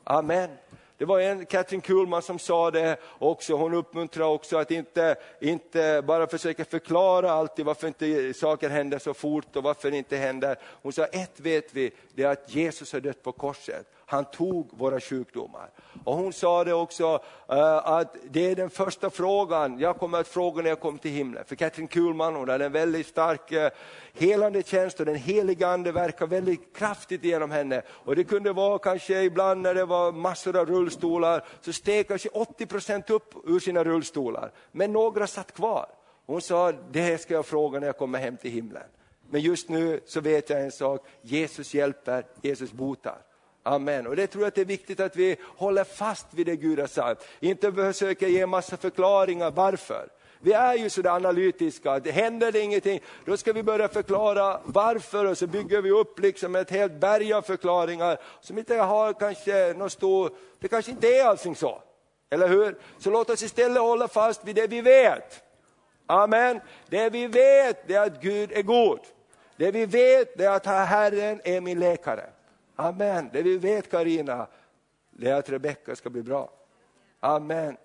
[0.04, 0.50] Amen.
[1.02, 6.02] Det var en, Katrin Kuhlman som sa det också, hon uppmuntrar också att inte, inte
[6.06, 10.56] bara försöka förklara alltid varför inte saker händer så fort och varför det inte händer.
[10.62, 13.86] Hon sa, ett vet vi, det är att Jesus har dött på korset.
[14.12, 15.70] Han tog våra sjukdomar.
[16.04, 20.28] Och hon sa det också uh, att det är den första frågan jag kommer att
[20.28, 21.44] fråga när jag kommer till himlen.
[21.44, 23.68] För Katrin Kuhlman hon hade en väldigt stark uh,
[24.12, 27.82] helande tjänst och den heliga ande verkar väldigt kraftigt genom henne.
[27.88, 32.28] Och det kunde vara kanske ibland när det var massor av rullstolar så steg kanske
[32.28, 34.52] 80 procent upp ur sina rullstolar.
[34.72, 35.86] Men några satt kvar.
[36.26, 38.88] Hon sa, det ska jag fråga när jag kommer hem till himlen.
[39.30, 43.31] Men just nu så vet jag en sak, Jesus hjälper, Jesus botar.
[43.62, 44.06] Amen.
[44.06, 46.80] Och det tror jag att det är viktigt att vi håller fast vid det Gud
[46.80, 47.28] har sagt.
[47.40, 50.08] Inte försöker ge massa förklaringar varför.
[50.44, 55.24] Vi är ju sådär analytiska, det händer det ingenting, då ska vi börja förklara varför
[55.24, 59.74] och så bygger vi upp liksom ett helt berg av förklaringar som inte har kanske
[59.76, 61.82] någon stor, det kanske inte är allting så.
[62.30, 62.78] Eller hur?
[62.98, 65.42] Så låt oss istället hålla fast vid det vi vet.
[66.06, 66.60] Amen.
[66.88, 69.00] Det vi vet det är att Gud är god.
[69.56, 72.24] Det vi vet det är att Herren är min läkare.
[72.76, 73.30] Amen.
[73.32, 74.46] Det vi vet Karina,
[75.10, 76.50] det är att Rebecka ska bli bra.
[77.20, 77.76] Amen.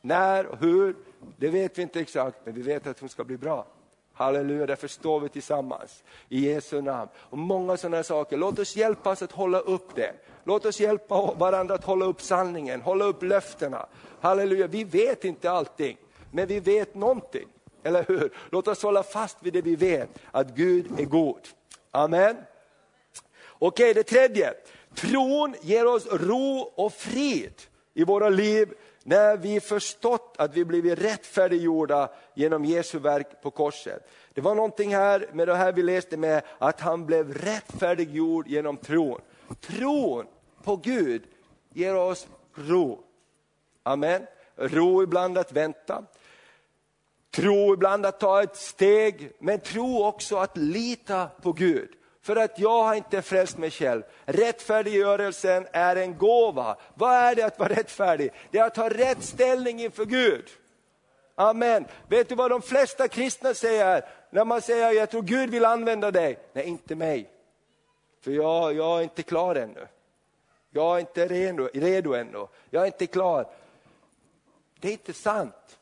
[0.00, 0.96] När och hur,
[1.36, 3.66] det vet vi inte exakt, men vi vet att hon ska bli bra.
[4.12, 7.10] Halleluja, därför står vi tillsammans i Jesu namn.
[7.16, 10.12] Och många sådana saker, låt oss hjälpas att hålla upp det.
[10.44, 13.86] Låt oss hjälpa varandra att hålla upp sanningen, hålla upp löftena.
[14.20, 15.96] Halleluja, vi vet inte allting,
[16.30, 17.48] men vi vet någonting.
[17.82, 18.32] Eller hur?
[18.50, 21.40] Låt oss hålla fast vid det vi vet, att Gud är god.
[21.90, 22.36] Amen.
[23.58, 24.54] Okej, det tredje.
[24.94, 27.62] Tron ger oss ro och frid
[27.94, 34.08] i våra liv när vi förstått att vi blivit rättfärdiggjorda genom Jesu verk på korset.
[34.34, 38.76] Det var någonting här med det här vi läste med att han blev rättfärdiggjord genom
[38.76, 39.20] tron.
[39.60, 40.26] Tron
[40.62, 41.22] på Gud
[41.72, 43.04] ger oss ro.
[43.82, 44.26] Amen.
[44.56, 46.04] Ro ibland att vänta.
[47.30, 51.88] Tro ibland att ta ett steg, men tro också att lita på Gud.
[52.26, 54.02] För att jag har inte frälst mig själv.
[54.24, 56.76] Rättfärdiggörelsen är en gåva.
[56.94, 58.32] Vad är det att vara rättfärdig?
[58.50, 60.44] Det är att ha rätt ställning inför Gud.
[61.34, 61.86] Amen.
[62.08, 64.04] Vet du vad de flesta kristna säger?
[64.30, 66.38] När man säger jag tror Gud vill använda dig.
[66.52, 67.30] Nej, inte mig.
[68.20, 69.86] För jag, jag är inte klar ännu.
[70.70, 72.46] Jag är inte redo, redo ännu.
[72.70, 73.46] Jag är inte klar.
[74.80, 75.78] Det är inte sant.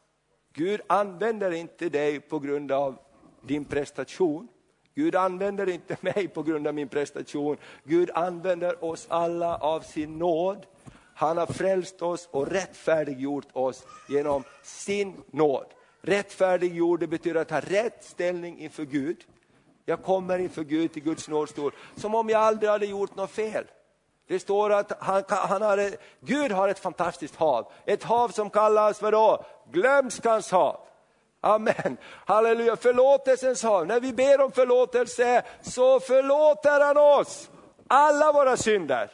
[0.52, 2.96] Gud använder inte dig på grund av
[3.40, 4.48] din prestation.
[4.94, 7.57] Gud använder inte mig på grund av min prestation.
[7.85, 10.66] Gud använder oss alla av sin nåd.
[11.14, 15.66] Han har frälst oss och rättfärdiggjort oss genom sin nåd.
[16.00, 19.24] Rättfärdiggjord det betyder att ha rätt ställning inför Gud.
[19.85, 23.64] Jag kommer inför Gud till Guds nådstol som om jag aldrig hade gjort något fel.
[24.26, 29.02] Det står att han, han har, Gud har ett fantastiskt hav, ett hav som kallas
[29.02, 29.44] vadå?
[29.72, 30.80] Glömskans hav.
[31.44, 31.96] Amen.
[32.26, 33.87] Halleluja, förlåtelsens hav.
[33.87, 37.50] När vi ber om förlåtelse så förlåter han oss
[37.88, 39.11] alla våra synder.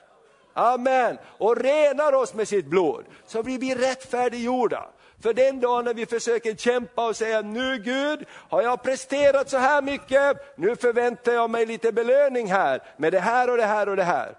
[0.53, 1.19] Amen.
[1.39, 3.05] Och renar oss med sitt blod.
[3.27, 4.89] Så blir vi rättfärdiggjorda.
[5.23, 9.57] För den dagen när vi försöker kämpa och säga, nu Gud, har jag presterat så
[9.57, 13.89] här mycket, nu förväntar jag mig lite belöning här, med det här och det här
[13.89, 14.37] och det här.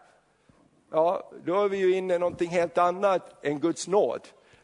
[0.92, 4.22] Ja, då är vi ju inne i någonting helt annat än Guds nåd.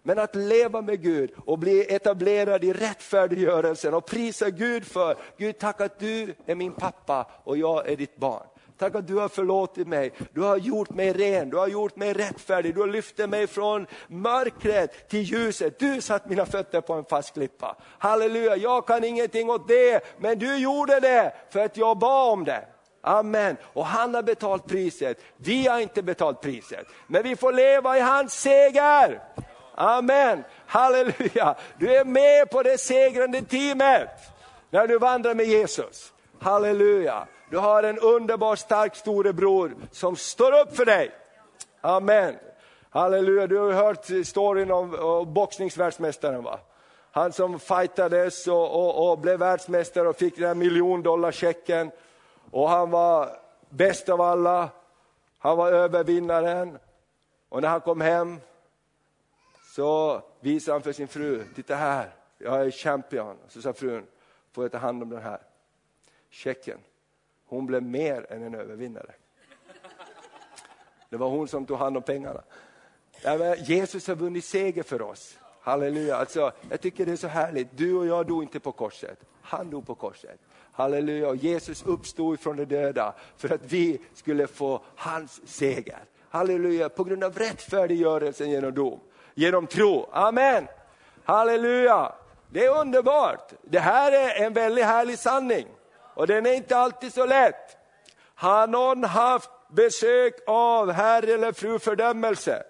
[0.08, 5.58] Men att leva med Gud och bli etablerad i rättfärdiggörelsen och prisa Gud för, Gud
[5.58, 8.44] tack att du är min pappa och jag är ditt barn.
[8.78, 12.14] Tack att du har förlåtit mig, du har gjort mig ren, du har gjort mig
[12.14, 15.80] rättfärdig, du har lyft mig från mörkret till ljuset.
[15.80, 17.76] Du satt mina fötter på en fast klippa.
[17.98, 22.44] Halleluja, jag kan ingenting åt det, men du gjorde det för att jag bad om
[22.44, 22.66] det.
[23.02, 23.58] Amen.
[23.64, 26.86] Och han har betalt priset, vi har inte betalt priset.
[27.08, 29.22] Men vi får leva i hans seger.
[29.80, 31.56] Amen, halleluja.
[31.78, 34.10] Du är med på det segrande teamet
[34.70, 36.14] när du vandrar med Jesus.
[36.40, 37.28] Halleluja.
[37.50, 41.12] Du har en underbar stark storebror som står upp för dig.
[41.82, 42.36] Amen.
[42.90, 46.60] Halleluja, du har hört storyn om, om boxningsvärldsmästaren va?
[47.12, 51.92] Han som fightades och, och, och, blev världsmästare och fick den här miljondollarchecken.
[52.52, 53.30] Och han var
[53.70, 54.70] bäst av alla,
[55.40, 56.78] han var övervinnaren.
[57.50, 58.40] Och när han kom hem
[59.78, 63.38] så visade han för sin fru, titta här, jag är champion.
[63.48, 64.06] Så sa frun,
[64.52, 65.42] får jag ta hand om den här
[66.30, 66.78] checken?
[67.46, 69.12] Hon blev mer än en övervinnare.
[71.10, 72.44] Det var hon som tog hand om pengarna.
[73.58, 75.38] Jesus har vunnit seger för oss.
[75.62, 76.16] Halleluja.
[76.16, 77.78] Alltså, jag tycker det är så härligt.
[77.78, 79.20] Du och jag dog inte på korset.
[79.42, 80.40] Han dog på korset.
[80.72, 81.30] Halleluja.
[81.30, 86.00] Och Jesus uppstod från de döda för att vi skulle få hans seger.
[86.30, 86.90] Halleluja.
[86.90, 89.00] På grund av rättfärdiggörelsen genom dom.
[89.38, 90.10] Genom tro.
[90.12, 90.68] Amen.
[91.24, 92.12] Halleluja.
[92.50, 93.52] Det är underbart.
[93.62, 95.68] Det här är en väldigt härlig sanning.
[96.14, 97.78] Och den är inte alltid så lätt.
[98.36, 102.64] Har någon haft besök av herr eller fru fördömelse?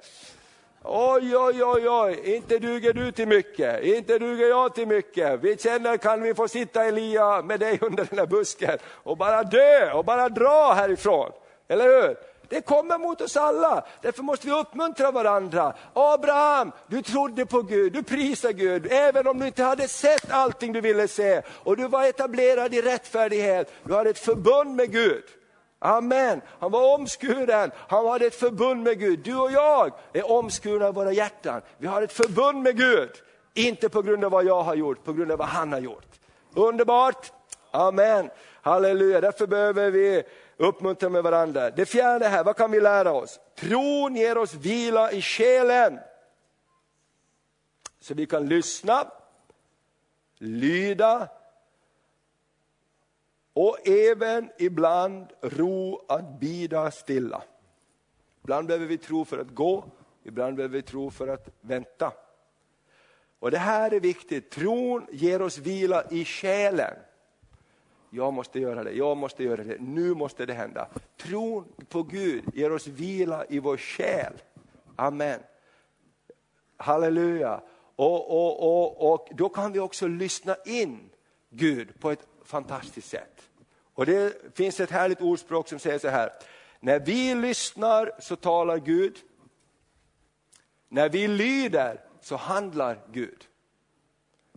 [0.84, 5.40] Oj, oj, oj, oj, inte duger du till mycket, inte duger jag till mycket.
[5.44, 9.44] Vi känner, kan vi få sitta Elia med dig under den där busken och bara
[9.44, 11.32] dö och bara dra härifrån?
[11.68, 12.18] Eller hur?
[12.50, 15.74] Det kommer mot oss alla, därför måste vi uppmuntra varandra.
[15.94, 20.74] Abraham, du trodde på Gud, du prisade Gud, även om du inte hade sett allting
[20.74, 21.42] du ville se.
[21.64, 25.24] Och du var etablerad i rättfärdighet, du hade ett förbund med Gud.
[25.80, 26.42] Amen.
[26.60, 29.20] Han var omskuren, han hade ett förbund med Gud.
[29.20, 31.62] Du och jag är omskurna i våra hjärtan.
[31.78, 33.10] Vi har ett förbund med Gud.
[33.54, 36.06] Inte på grund av vad jag har gjort, på grund av vad han har gjort.
[36.56, 37.32] Underbart?
[37.72, 38.30] Amen.
[38.62, 40.24] Halleluja, därför behöver vi
[40.58, 41.70] uppmuntra med varandra.
[41.70, 43.40] Det fjärde här, vad kan vi lära oss?
[43.56, 46.00] Tron ger oss vila i själen.
[48.00, 49.12] Så vi kan lyssna,
[50.38, 51.30] lyda
[53.54, 57.44] och även ibland ro att bida stilla.
[58.44, 59.86] Ibland behöver vi tro för att gå,
[60.24, 62.14] ibland behöver vi tro för att vänta.
[63.40, 66.94] Och Det här är viktigt, tron ger oss vila i själen.
[68.10, 70.88] Jag måste göra det, jag måste göra det, nu måste det hända.
[71.18, 74.34] Tron på Gud ger oss vila i vår själ.
[74.96, 75.40] Amen.
[76.78, 77.62] Halleluja.
[77.96, 81.10] Och, och, och, och då kan vi också lyssna in
[81.50, 83.50] Gud på ett fantastiskt sätt.
[83.94, 86.32] Och det finns ett härligt ordspråk som säger så här,
[86.80, 89.18] när vi lyssnar så talar Gud,
[90.90, 93.48] när vi lyder så handlar Gud.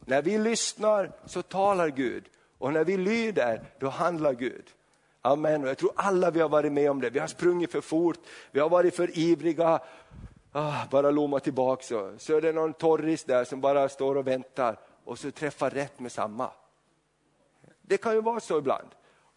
[0.04, 2.24] När vi lyssnar så talar Gud
[2.60, 4.64] och när vi lyder då handlar Gud.
[5.22, 5.62] Amen.
[5.62, 7.10] Och jag tror alla vi har varit med om det.
[7.10, 8.18] Vi har sprungit för fort,
[8.50, 9.80] vi har varit för ivriga.
[10.52, 12.14] Ah, bara lomma tillbaka så.
[12.18, 16.00] så är det någon torris där som bara står och väntar och så träffar rätt
[16.00, 16.50] med samma.
[17.82, 18.88] Det kan ju vara så ibland.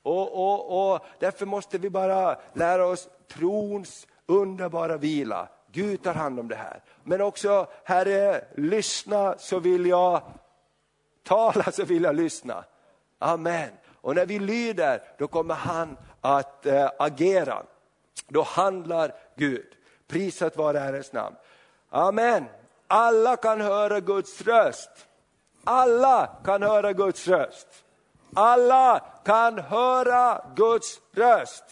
[0.01, 5.47] Och, och, och Därför måste vi bara lära oss trons underbara vila.
[5.71, 6.83] Gud tar hand om det här.
[7.03, 10.21] Men också, Herre, lyssna så vill jag
[11.23, 12.63] tala så vill jag lyssna.
[13.23, 13.69] Amen.
[14.01, 17.63] Och när vi lyder, då kommer han att äh, agera.
[18.27, 19.65] Då handlar Gud.
[20.07, 21.35] Prisat vare Herrens namn.
[21.89, 22.45] Amen.
[22.87, 24.89] Alla kan höra Guds röst.
[25.63, 27.67] Alla kan höra Guds röst.
[28.35, 31.63] Alla kan höra Guds röst.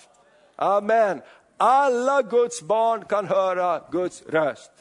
[0.56, 1.22] Amen.
[1.58, 4.72] Alla Guds barn kan höra Guds röst.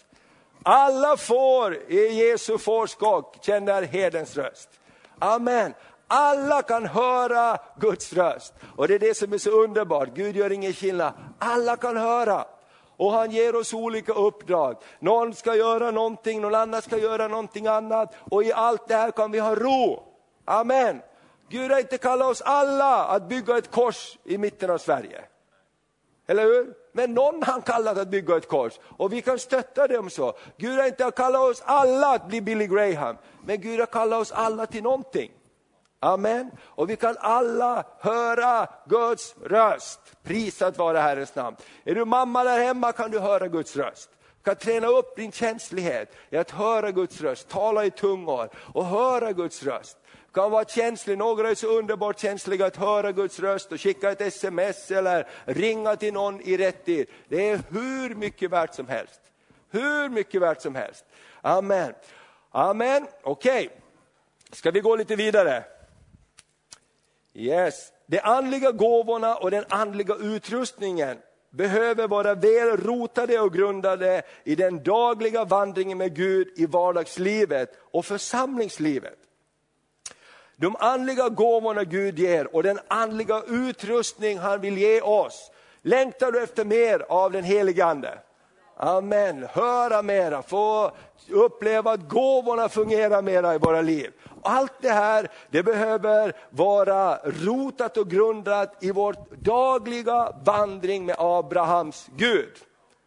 [0.62, 4.68] Alla får i Jesu fårskock känner herdens röst.
[5.18, 5.74] Amen.
[6.12, 8.54] Alla kan höra Guds röst.
[8.76, 11.12] Och det är det som är så underbart, Gud gör ingen skillnad.
[11.38, 12.44] Alla kan höra.
[12.96, 14.76] Och han ger oss olika uppdrag.
[14.98, 18.14] Någon ska göra någonting, någon annan ska göra någonting annat.
[18.30, 20.02] Och i allt det här kan vi ha ro.
[20.44, 21.02] Amen.
[21.48, 25.24] Gud har inte kallat oss alla att bygga ett kors i mitten av Sverige.
[26.26, 26.74] Eller hur?
[26.92, 30.32] Men någon har han kallat att bygga ett kors och vi kan stötta dem så.
[30.56, 34.32] Gud har inte kallat oss alla att bli Billy Graham, men Gud har kallat oss
[34.32, 35.30] alla till någonting.
[36.00, 36.50] Amen.
[36.60, 40.00] Och vi kan alla höra Guds röst.
[40.22, 41.56] Prisat vare Herrens namn.
[41.84, 44.10] Är du mamma där hemma kan du höra Guds röst.
[44.42, 48.84] Du kan träna upp din känslighet i att höra Guds röst, tala i tungor och
[48.84, 53.40] höra Guds röst Du kan vara känslig, några är så underbart känsliga att höra Guds
[53.40, 57.06] röst och skicka ett sms eller ringa till någon i rätt tid.
[57.28, 59.20] Det är hur mycket värt som helst.
[59.70, 61.04] Hur mycket värt som helst.
[61.40, 61.92] Amen.
[62.50, 63.66] Amen, okej.
[63.66, 63.78] Okay.
[64.52, 65.64] Ska vi gå lite vidare?
[67.40, 67.92] Yes.
[68.06, 71.18] De andliga gåvorna och den andliga utrustningen
[71.50, 78.06] behöver vara väl rotade och grundade i den dagliga vandringen med Gud i vardagslivet och
[78.06, 79.18] församlingslivet.
[80.56, 85.50] De andliga gåvorna Gud ger och den andliga utrustning han vill ge oss.
[85.82, 88.18] Längtar du efter mer av den helige Ande?
[88.82, 90.90] Amen, höra mera, få
[91.30, 94.10] uppleva att gåvorna fungerar mera i våra liv.
[94.42, 102.08] Allt det här det behöver vara rotat och grundat i vår dagliga vandring med Abrahams
[102.16, 102.52] Gud.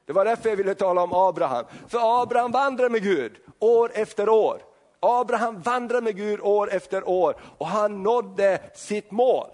[0.05, 1.65] Det var därför jag ville tala om Abraham.
[1.87, 4.61] För Abraham vandrar med Gud år efter år.
[4.99, 9.47] Abraham vandrar med Gud år efter år och han nådde sitt mål.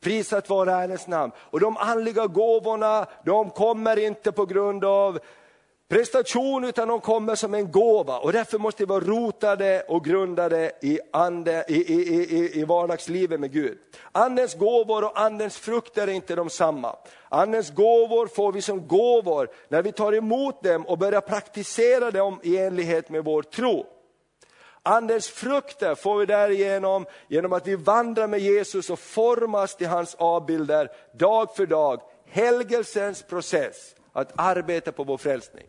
[0.00, 1.32] Prisat vare Herrens namn.
[1.38, 5.18] Och de andliga gåvorna, de kommer inte på grund av
[5.92, 10.72] prestation utan de kommer som en gåva och därför måste vi vara rotade och grundade
[10.82, 13.78] i, ande, i, i, i, i vardagslivet med Gud.
[14.12, 16.96] Andens gåvor och andens frukter är inte de samma.
[17.28, 22.40] Andens gåvor får vi som gåvor när vi tar emot dem och börjar praktisera dem
[22.42, 23.86] i enlighet med vår tro.
[24.82, 30.14] Andens frukter får vi därigenom genom att vi vandrar med Jesus och formas till hans
[30.14, 30.88] avbilder
[31.18, 32.00] dag för dag.
[32.26, 35.64] Helgelsens process, att arbeta på vår frälsning.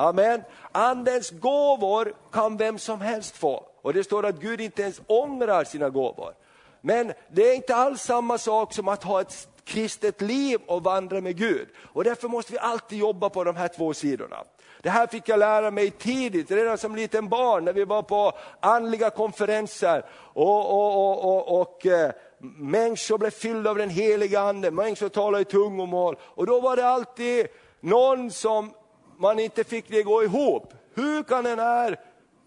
[0.00, 0.42] Amen.
[0.72, 3.66] Andens gåvor kan vem som helst få.
[3.82, 6.34] Och det står att Gud inte ens ångrar sina gåvor.
[6.80, 11.20] Men det är inte alls samma sak som att ha ett kristet liv och vandra
[11.20, 11.68] med Gud.
[11.92, 14.44] Och därför måste vi alltid jobba på de här två sidorna.
[14.82, 18.32] Det här fick jag lära mig tidigt, redan som liten barn när vi var på
[18.60, 20.04] andliga konferenser.
[20.34, 22.10] Och, och, och, och, och eh,
[22.58, 26.16] människor blev fyllda av den heliga ande, människor talade i tungomål.
[26.22, 27.46] Och då var det alltid
[27.80, 28.72] någon som
[29.18, 30.74] man inte fick det gå ihop.
[30.94, 32.00] Hur kan den här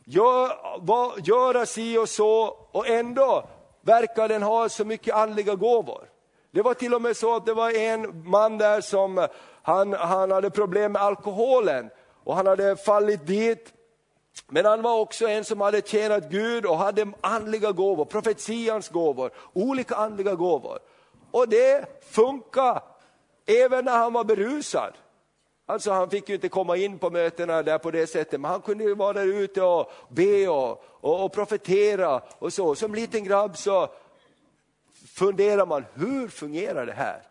[0.06, 3.50] gör, vad, göra si och så och ändå
[3.82, 6.10] verkar den ha så mycket andliga gåvor?
[6.52, 9.28] Det var till och med så att det var en man där som
[9.62, 11.90] han, han hade problem med alkoholen
[12.24, 13.74] och han hade fallit dit.
[14.48, 19.32] Men han var också en som hade tjänat Gud och hade andliga gåvor, profetians gåvor,
[19.54, 20.80] olika andliga gåvor.
[21.32, 22.84] Och det funkar
[23.46, 24.94] även när han var berusad.
[25.72, 28.62] Alltså han fick ju inte komma in på mötena där på det sättet, men han
[28.62, 32.76] kunde ju vara där ute och be och, och, och profetera och så.
[32.76, 33.90] Som liten grabb så
[35.08, 37.22] funderar man, hur fungerar det här?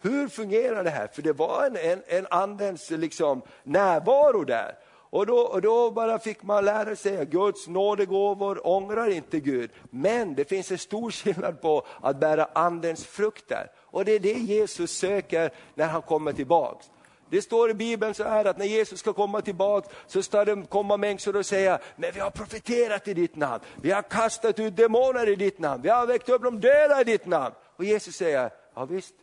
[0.00, 1.06] Hur fungerar det här?
[1.06, 4.74] För det var en, en, en andens liksom, närvaro där.
[5.10, 9.70] Och då, och då bara fick man lära sig att Guds nådegåvor ångrar inte Gud.
[9.90, 13.70] Men det finns en stor skillnad på att bära andens frukter.
[13.76, 16.90] Och det är det Jesus söker när han kommer tillbaks.
[17.30, 20.66] Det står i Bibeln så här att när Jesus ska komma tillbaka så ska det
[20.68, 24.76] komma människor och säga, men vi har profeterat i ditt namn, vi har kastat ut
[24.76, 27.54] demoner i ditt namn, vi har väckt upp de döda i ditt namn.
[27.76, 29.14] Och Jesus säger, ja visst,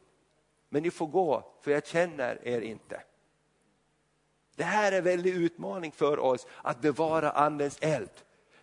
[0.69, 3.01] men ni får gå för jag känner er inte.
[4.55, 8.09] Det här är en väldig utmaning för oss att bevara andens eld.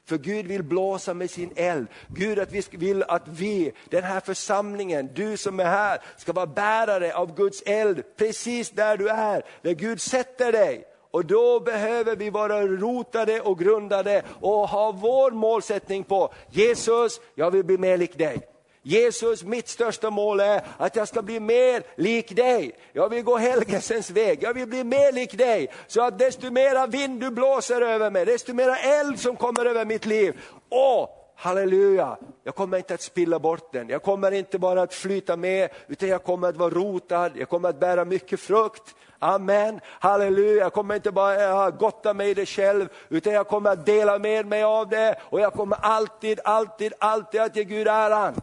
[0.05, 1.87] För Gud vill blåsa med sin eld.
[2.09, 6.47] Gud att vi vill att vi, den här församlingen, du som är här, ska vara
[6.47, 10.85] bärare av Guds eld precis där du är, där Gud sätter dig.
[11.11, 17.51] Och då behöver vi vara rotade och grundade och ha vår målsättning på Jesus, jag
[17.51, 18.52] vill bli mer lik dig.
[18.85, 22.73] Jesus, mitt största mål är att jag ska bli mer lik dig.
[22.93, 25.73] Jag vill gå helgelsens väg, jag vill bli mer lik dig.
[25.87, 29.85] Så att desto mera vind du blåser över mig, desto mera eld som kommer över
[29.85, 30.41] mitt liv.
[30.71, 33.89] Åh, halleluja, jag kommer inte att spilla bort den.
[33.89, 37.69] Jag kommer inte bara att flyta med, utan jag kommer att vara rotad, jag kommer
[37.69, 38.95] att bära mycket frukt.
[39.19, 43.87] Amen, halleluja, jag kommer inte bara gotta mig i det själv, utan jag kommer att
[43.87, 48.35] dela med mig av det och jag kommer alltid, alltid, alltid att ge Gud äran.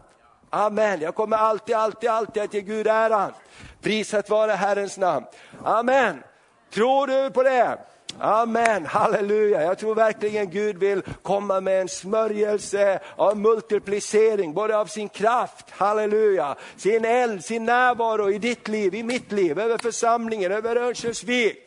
[0.50, 1.00] Amen.
[1.00, 3.32] Jag kommer alltid, alltid, alltid att ge Gud äran.
[3.80, 5.26] Prisat vare Herrens namn.
[5.64, 6.22] Amen.
[6.70, 7.78] Tror du på det?
[8.18, 9.62] Amen, halleluja.
[9.62, 15.70] Jag tror verkligen Gud vill komma med en smörjelse av multiplicering, både av sin kraft,
[15.70, 21.58] halleluja, sin eld, sin närvaro i ditt liv, i mitt liv, över församlingen, över Örnsköldsvik.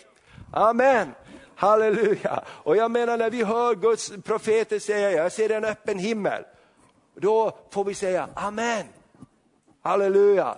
[0.51, 1.11] Amen.
[1.55, 2.43] Halleluja.
[2.47, 6.43] Och jag menar när vi hör Guds profeter säga, jag ser en öppen himmel.
[7.13, 8.85] Då får vi säga amen.
[9.81, 10.57] Halleluja.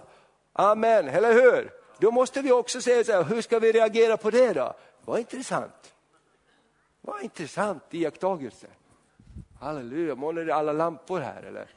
[0.54, 1.74] Amen, eller hur?
[2.00, 4.74] Då måste vi också säga så här, hur ska vi reagera på det då?
[5.06, 5.94] Vad intressant.
[7.02, 8.68] Vad intressant iakttagelse.
[9.60, 11.70] Halleluja, målar det alla lampor här eller?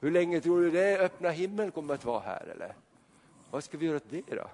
[0.00, 2.74] Hur länge tror du det öppna himlen kommer att vara här eller?
[3.50, 4.46] Vad ska vi göra åt det då?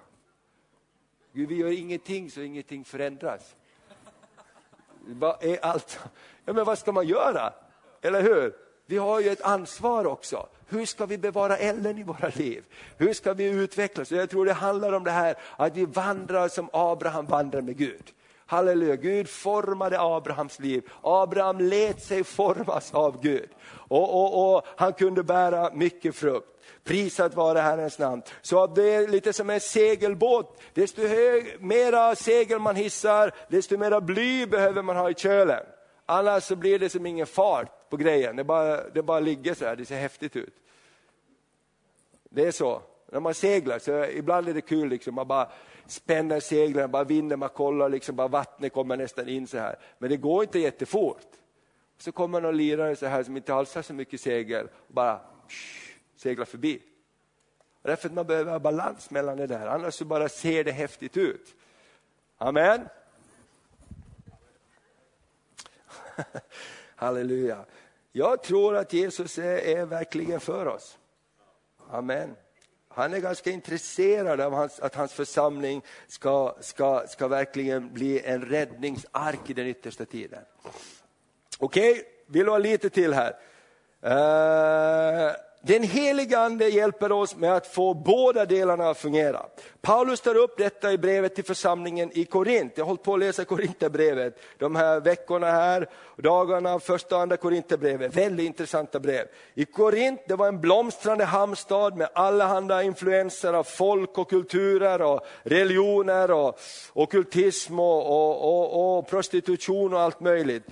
[1.33, 3.55] Gud, vi gör ingenting så ingenting förändras.
[5.05, 5.99] Vad är allt?
[6.45, 7.53] Ja, men vad ska man göra?
[8.01, 8.62] Eller hur?
[8.85, 10.47] Vi har ju ett ansvar också.
[10.67, 12.63] Hur ska vi bevara elden i våra liv?
[12.97, 14.11] Hur ska vi utvecklas?
[14.11, 18.13] Jag tror det handlar om det här att vi vandrar som Abraham vandrar med Gud.
[18.45, 20.89] Halleluja, Gud formade Abrahams liv.
[21.01, 23.49] Abraham lät sig formas av Gud.
[23.71, 26.47] Och, och, och han kunde bära mycket frukt.
[26.83, 28.21] Prisat vare Herrens namn.
[28.41, 30.61] Så det är lite som en segelbåt.
[30.73, 35.63] Desto hög, mera segel man hissar, desto mera bly behöver man ha i kölen.
[36.05, 39.65] Annars så blir det som ingen fart på grejen, det bara, det bara ligger så
[39.65, 40.53] här, det ser häftigt ut.
[42.29, 42.81] Det är så,
[43.11, 45.49] när man seglar, så ibland är det kul, liksom, man bara
[45.85, 49.75] spänner seglen, bara vinner, man kollar, liksom, bara vattnet kommer nästan in så här.
[49.97, 51.27] Men det går inte jättefort.
[51.97, 55.19] Så kommer någon lirare så här som inte alls har så mycket segel och bara
[56.15, 56.81] seglar förbi.
[57.81, 61.17] Därför att man behöver ha balans mellan det där, annars så bara ser det häftigt
[61.17, 61.55] ut.
[62.37, 62.81] Amen.
[66.95, 67.65] Halleluja.
[68.11, 70.97] Jag tror att Jesus är, är, verkligen för oss.
[71.89, 72.35] Amen.
[72.89, 78.41] Han är ganska intresserad av hans, att hans församling ska, ska, ska verkligen bli en
[78.41, 80.43] räddningsark i den yttersta tiden.
[81.59, 83.33] Okej, okay, vill du ha lite till här?
[84.05, 85.35] Uh,
[85.65, 89.45] den heliga ande hjälper oss med att få båda delarna att fungera.
[89.81, 92.73] Paulus tar upp detta i brevet till församlingen i Korint.
[92.75, 97.37] Jag har hållit på att läsa Korinthierbrevet de här veckorna här, dagarna, första och andra
[97.37, 98.15] Korinthierbrevet.
[98.15, 99.25] Väldigt intressanta brev.
[99.53, 105.25] I Korint, det var en blomstrande hamnstad med allehanda influenser av folk och kulturer och
[105.43, 106.59] religioner och
[106.93, 110.63] ockultism och, och, och, och prostitution och allt möjligt.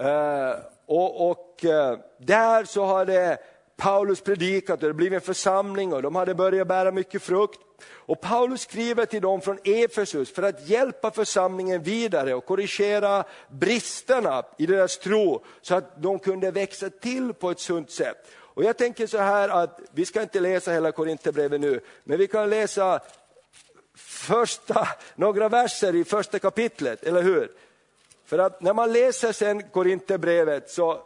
[0.00, 0.54] Uh,
[0.86, 3.38] och, och uh, där så har det
[3.76, 7.60] Paulus predikat och det blev en församling och de hade börjat bära mycket frukt.
[7.86, 14.42] Och Paulus skriver till dem från Efesus för att hjälpa församlingen vidare och korrigera bristerna
[14.58, 18.16] i deras tro så att de kunde växa till på ett sunt sätt.
[18.32, 22.26] Och jag tänker så här att vi ska inte läsa hela Korinthierbrevet nu, men vi
[22.26, 23.00] kan läsa
[23.96, 27.50] första, några verser i första kapitlet, eller hur?
[28.24, 31.02] För att när man läser sen Korinthierbrevet så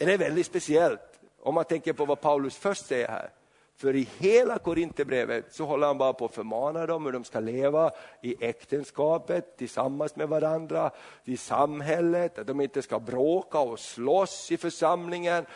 [0.00, 1.00] är det väldigt speciellt
[1.42, 3.30] om man tänker på vad Paulus först säger här.
[3.76, 7.40] För i hela Korinthierbrevet så håller han bara på att förmana dem hur de ska
[7.40, 7.90] leva
[8.22, 10.90] i äktenskapet tillsammans med varandra,
[11.24, 15.46] i samhället, att de inte ska bråka och slåss i församlingen,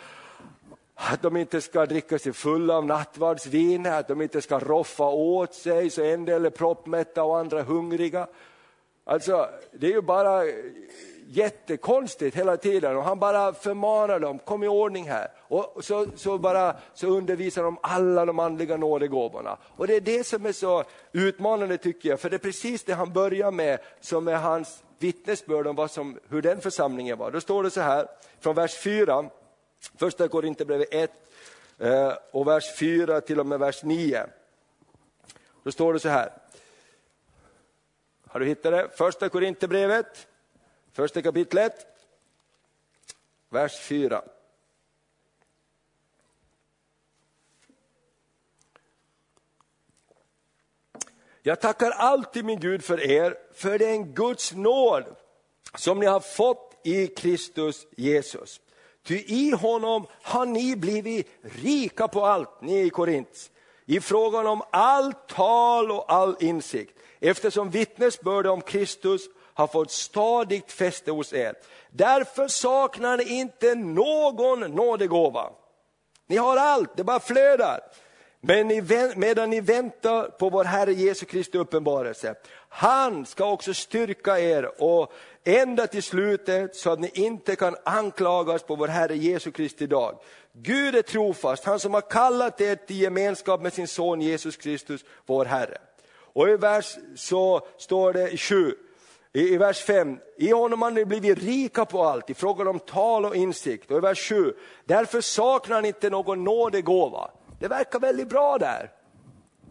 [0.95, 5.55] att de inte ska dricka sig fulla av nattvardsvin, att de inte ska roffa åt
[5.55, 8.26] sig så en del är proppmätta och andra hungriga.
[9.05, 10.42] Alltså, det är ju bara
[11.27, 15.29] jättekonstigt hela tiden och han bara förmanar dem, kom i ordning här.
[15.39, 19.57] Och så, så, bara, så undervisar de alla de andliga nådegåvorna.
[19.77, 22.95] Och det är det som är så utmanande tycker jag, för det är precis det
[22.95, 27.31] han börjar med som är hans vittnesbörd om vad som, hur den församlingen var.
[27.31, 28.07] Då står det så här,
[28.41, 29.31] från vers 4,
[29.99, 31.11] första Korinthierbrevet 1
[31.79, 34.27] eh, och vers 4 till och med vers 9.
[35.62, 36.33] Då står det så här,
[38.29, 38.89] har du hittat det?
[38.97, 40.27] Första Korinthierbrevet
[40.95, 41.86] Första kapitlet,
[43.49, 44.22] vers 4.
[51.42, 55.05] Jag tackar alltid min Gud för er, för det är en Guds nåd
[55.74, 58.61] som ni har fått i Kristus Jesus.
[59.03, 63.51] Ty i honom har ni blivit rika på allt, ni i Korint,
[63.86, 69.22] i frågan om allt tal och all insikt, eftersom vittnesbörd om Kristus
[69.55, 71.55] har fått stadigt fäste hos er.
[71.90, 75.50] Därför saknar ni inte någon nådegåva.
[76.26, 77.80] Ni har allt, det bara flödar.
[78.40, 78.82] Men ni,
[79.16, 82.34] medan ni väntar på vår Herre Jesu Kristi uppenbarelse,
[82.68, 85.12] han ska också styrka er och
[85.44, 90.18] ända till slutet så att ni inte kan anklagas på vår Herre Jesu Kristi dag.
[90.52, 95.05] Gud är trofast, han som har kallat er till gemenskap med sin son Jesus Kristus,
[95.26, 95.78] vår Herre.
[96.16, 98.74] Och i vers så står det i 7,
[99.35, 102.78] i, I vers 5, i honom har ni blivit rika på allt i fråga om
[102.78, 103.91] tal och insikt.
[103.91, 104.55] Och i vers 7,
[104.85, 107.30] därför saknar ni inte någon nådegåva.
[107.61, 108.91] Det verkar väldigt bra där,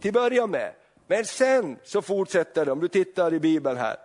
[0.01, 0.73] till början med.
[1.07, 3.95] Men sen så fortsätter det, om du tittar i Bibeln här,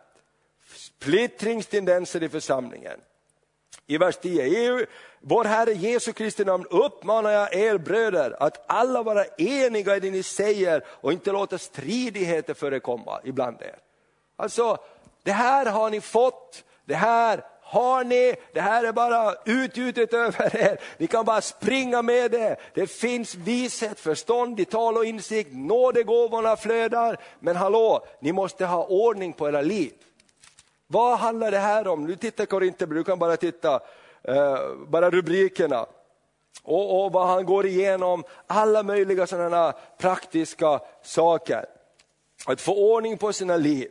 [0.75, 3.01] splittringstendenser i församlingen.
[3.87, 4.87] I vers 10, i
[5.21, 10.11] vår Herre Jesu Kristi namn uppmanar jag er bröder att alla vara eniga i det
[10.11, 13.79] ni säger och inte låta stridigheter förekomma ibland er.
[14.37, 14.79] Alltså,
[15.29, 20.57] det här har ni fått, det här har ni, det här är bara utgjutet över
[20.57, 20.81] er.
[20.99, 22.57] Ni kan bara springa med det.
[22.75, 27.17] Det finns vishet, förstånd i tal och insikt, nådegåvorna flödar.
[27.41, 29.93] Men hallå, ni måste ha ordning på era liv.
[30.87, 32.07] Vad handlar det här om?
[32.07, 33.81] Nu tittar Korinthierbrevet, du kan bara titta,
[34.23, 35.87] eh, bara rubrikerna.
[36.63, 41.65] Och, och vad han går igenom, alla möjliga sådana praktiska saker.
[42.47, 43.89] Att få ordning på sina liv.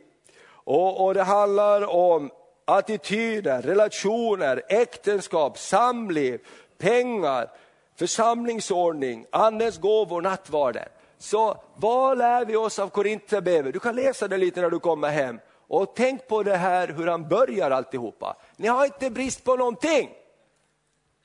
[0.68, 2.30] Och, och det handlar om
[2.64, 6.40] attityder, relationer, äktenskap, samliv,
[6.78, 7.50] pengar,
[7.96, 10.88] församlingsordning, andens gåvor, nattvarden.
[11.18, 13.72] Så vad lär vi oss av Korinthierbrevet?
[13.72, 15.40] Du kan läsa det lite när du kommer hem.
[15.68, 18.36] Och tänk på det här hur han börjar alltihopa.
[18.56, 20.10] Ni har inte brist på någonting.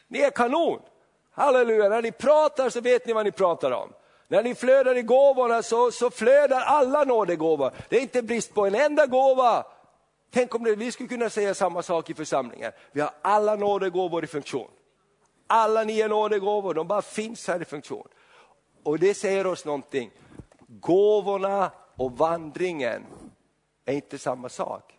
[0.07, 0.79] Ni är kanon.
[1.31, 3.93] Halleluja, när ni pratar så vet ni vad ni pratar om.
[4.33, 7.71] När ni flödar i gåvorna så, så flödar alla nådegåvor.
[7.89, 9.65] Det är inte brist på en enda gåva.
[10.31, 12.71] Tänk om det, vi skulle kunna säga samma sak i församlingen.
[12.91, 14.69] Vi har alla nådegåvor i funktion.
[15.47, 18.07] Alla nio nådegåvor, de bara finns här i funktion.
[18.83, 20.11] Och det säger oss någonting.
[20.67, 23.05] Gåvorna och vandringen
[23.85, 24.93] är inte samma sak.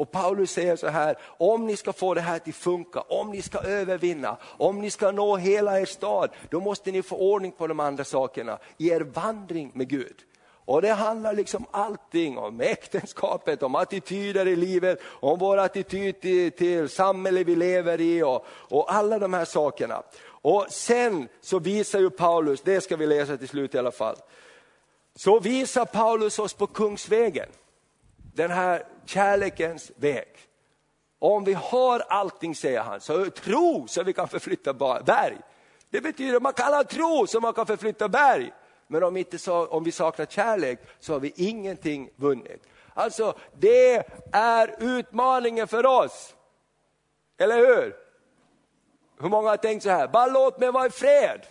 [0.00, 3.42] Och Paulus säger så här, om ni ska få det här till funka, om ni
[3.42, 7.66] ska övervinna, om ni ska nå hela er stad, då måste ni få ordning på
[7.66, 10.14] de andra sakerna i er vandring med Gud.
[10.64, 16.52] Och det handlar liksom allting om äktenskapet, om attityder i livet, om vår attityd till,
[16.52, 20.02] till samhället vi lever i och, och alla de här sakerna.
[20.24, 24.16] Och sen så visar ju Paulus, det ska vi läsa till slut i alla fall,
[25.14, 27.48] så visar Paulus oss på Kungsvägen,
[28.34, 30.28] den här kärlekens väg.
[31.18, 35.38] Om vi har allting, säger han, så tro så vi kan förflytta berg.
[35.90, 38.52] Det betyder att man kan ha tro så man kan förflytta berg.
[38.86, 42.66] Men om, inte, om vi saknar kärlek så har vi ingenting vunnit.
[42.94, 46.34] Alltså det är utmaningen för oss.
[47.38, 47.96] Eller hur?
[49.20, 51.46] Hur många har tänkt så här, bara låt mig vara i fred.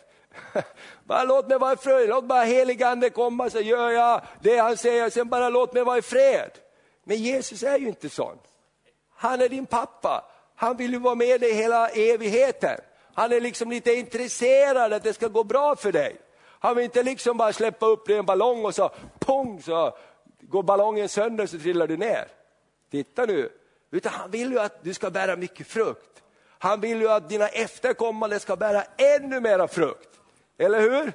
[1.04, 4.78] bara låt mig vara i fred, låt bara heligande komma så gör jag det han
[4.78, 6.52] säger, sen bara låt mig vara i fred.
[7.10, 8.38] Men Jesus är ju inte sån.
[9.16, 12.78] Han är din pappa, han vill ju vara med dig hela evigheten.
[13.14, 16.18] Han är liksom lite intresserad att det ska gå bra för dig.
[16.60, 19.98] Han vill inte liksom bara släppa upp dig i en ballong och så pong så
[20.42, 22.28] går ballongen sönder så trillar du ner.
[22.92, 23.52] Titta nu.
[23.92, 26.24] Utan han vill ju att du ska bära mycket frukt.
[26.60, 30.10] Han vill ju att dina efterkommande ska bära ännu mera frukt.
[30.58, 31.14] Eller hur?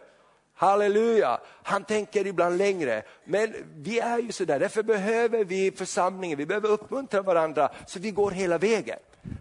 [0.55, 1.41] Halleluja!
[1.63, 3.03] Han tänker ibland längre.
[3.25, 8.11] Men vi är ju sådär, därför behöver vi församlingen, vi behöver uppmuntra varandra så vi
[8.11, 8.99] går hela vägen.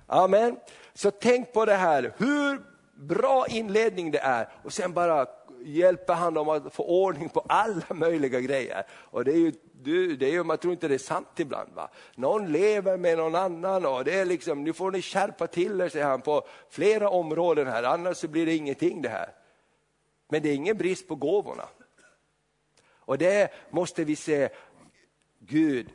[0.07, 0.55] Amen.
[0.93, 2.61] Så tänk på det här, hur
[2.93, 5.25] bra inledning det är och sen bara
[5.65, 8.83] hjälper han dem att få ordning på alla möjliga grejer.
[8.91, 9.51] Och det är ju,
[10.15, 11.69] det är ju, man tror inte det är sant ibland.
[11.73, 11.89] Va?
[12.15, 15.89] Någon lever med någon annan och det är liksom, nu får ni skärpa till er,
[15.89, 19.29] säger han, på flera områden här, annars så blir det ingenting det här.
[20.33, 21.67] Men det är ingen brist på gåvorna.
[22.99, 24.49] Och det måste vi se,
[25.39, 25.89] Gud,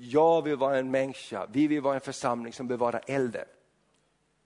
[0.00, 3.44] jag vill vara en människa, vi vill vara en församling som bevarar elden.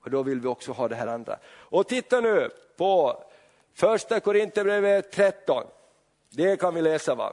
[0.05, 1.39] Och då vill vi också ha det här andra.
[1.47, 3.23] Och titta nu på
[3.75, 5.65] Första Korinthierbrevet 13,
[6.31, 7.15] det kan vi läsa.
[7.15, 7.33] va?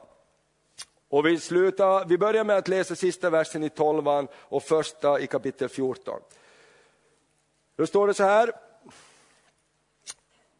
[1.08, 5.26] Och vi, slutar, vi börjar med att läsa sista versen i 12 och första i
[5.26, 6.20] kapitel 14.
[7.76, 8.52] Då står det så här,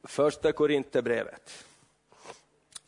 [0.05, 1.65] första Korinthierbrevet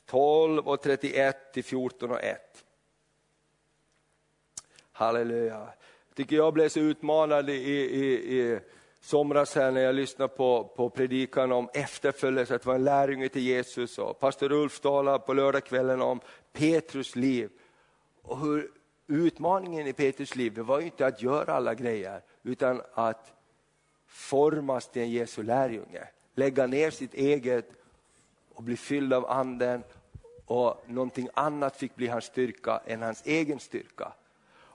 [0.07, 2.65] 12 och 31 till 14 och 1.
[4.93, 5.69] Halleluja.
[6.09, 8.61] Jag tycker jag blev så utmanad i, i, i
[9.01, 13.43] somras här när jag lyssnade på, på predikan om efterföljelse, att vara en lärjunge till
[13.43, 16.21] Jesus och pastor Ulf talade på lördagskvällen om
[16.53, 17.51] Petrus liv.
[18.23, 18.71] Och hur
[19.07, 23.33] utmaningen i Petrus liv det var ju inte att göra alla grejer utan att
[24.07, 26.09] formas till en Jesu lärjunge.
[26.35, 27.71] Lägga ner sitt eget
[28.55, 29.83] och bli fylld av anden
[30.47, 34.13] och någonting annat fick bli hans styrka än hans egen styrka.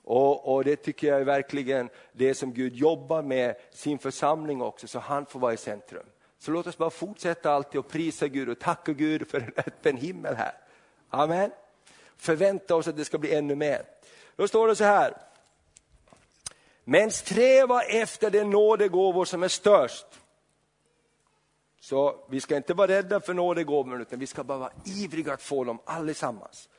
[0.09, 4.87] Och, och, Det tycker jag är verkligen det som Gud jobbar med sin församling också,
[4.87, 6.05] så han får vara i centrum.
[6.39, 9.97] Så låt oss bara fortsätta alltid och prisa Gud och tacka Gud för en öppen
[9.97, 10.53] himmel här.
[11.09, 11.51] Amen.
[12.17, 13.81] Förvänta oss att det ska bli ännu mer.
[14.35, 15.17] Då står det så här.
[16.83, 20.05] Men sträva efter den nådegåvor som är störst.
[21.89, 25.41] Så vi ska inte vara rädda för nådegåvorna utan vi ska bara vara ivriga att
[25.41, 26.69] få dem allesammans.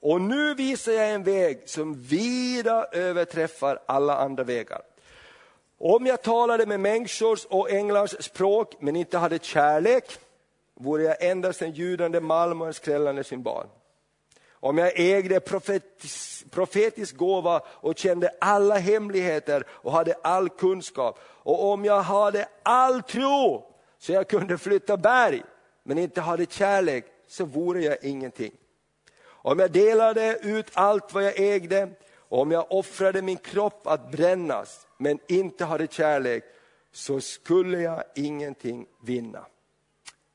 [0.00, 4.82] Och nu visar jag en väg som vida överträffar alla andra vägar.
[5.78, 10.18] Om jag talade med människors och änglars språk men inte hade kärlek
[10.74, 13.64] vore jag endast en ljudande malm och en skrällande symbol.
[14.50, 21.64] Om jag ägde profetisk, profetisk gåva och kände alla hemligheter och hade all kunskap och
[21.64, 25.42] om jag hade all tro så jag kunde flytta berg
[25.82, 28.52] men inte hade kärlek så vore jag ingenting.
[29.24, 31.88] Om jag delade ut allt vad jag ägde,
[32.28, 36.44] och om jag offrade min kropp att brännas, men inte hade kärlek,
[36.92, 39.46] så skulle jag ingenting vinna.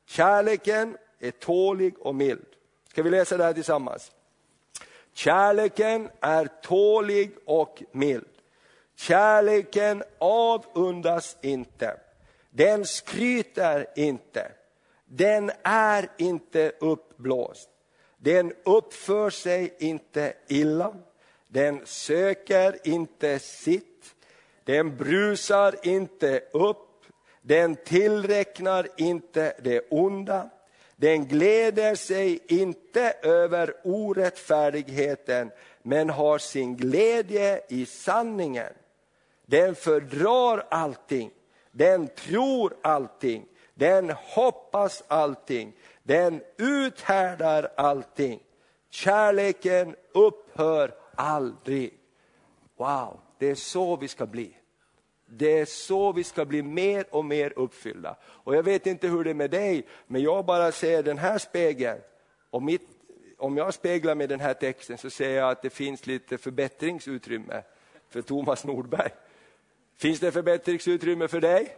[0.05, 2.45] Kärleken är tålig och mild.
[2.89, 4.11] Ska vi läsa det här tillsammans?
[5.13, 8.25] Kärleken är tålig och mild.
[8.95, 11.97] Kärleken avundas inte.
[12.53, 14.51] Den skryter inte.
[15.05, 17.69] Den är inte uppblåst.
[18.17, 20.95] Den uppför sig inte illa.
[21.47, 24.15] Den söker inte sitt.
[24.63, 26.87] Den brusar inte upp.
[27.41, 30.49] Den tillräknar inte det onda.
[30.95, 38.73] Den gläder sig inte över orättfärdigheten men har sin glädje i sanningen.
[39.45, 41.31] Den fördrar allting,
[41.71, 48.39] den tror allting, den hoppas allting, den uthärdar allting.
[48.89, 51.93] Kärleken upphör aldrig.
[52.77, 54.57] Wow, det är så vi ska bli.
[55.25, 58.17] Det är så vi ska bli mer och mer uppfyllda.
[58.23, 61.37] Och jag vet inte hur det är med dig, men jag bara ser den här
[61.37, 61.99] spegeln.
[62.49, 62.81] Och mitt,
[63.37, 67.63] om jag speglar med den här texten så ser jag att det finns lite förbättringsutrymme
[68.09, 69.11] för Thomas Nordberg.
[70.01, 71.77] Finns det förbättringsutrymme för dig?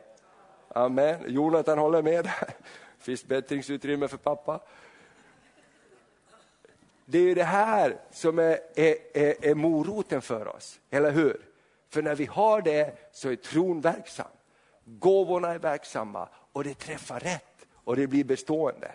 [0.68, 1.24] Amen.
[1.28, 2.30] Jonathan håller med.
[2.98, 4.60] Finns förbättringsutrymme för pappa?
[7.06, 11.42] Det är det här som är, är, är, är moroten för oss, eller hur?
[11.90, 14.32] För när vi har det så är tron verksam.
[14.86, 18.92] Gåvorna är verksamma och det träffar rätt och det blir bestående.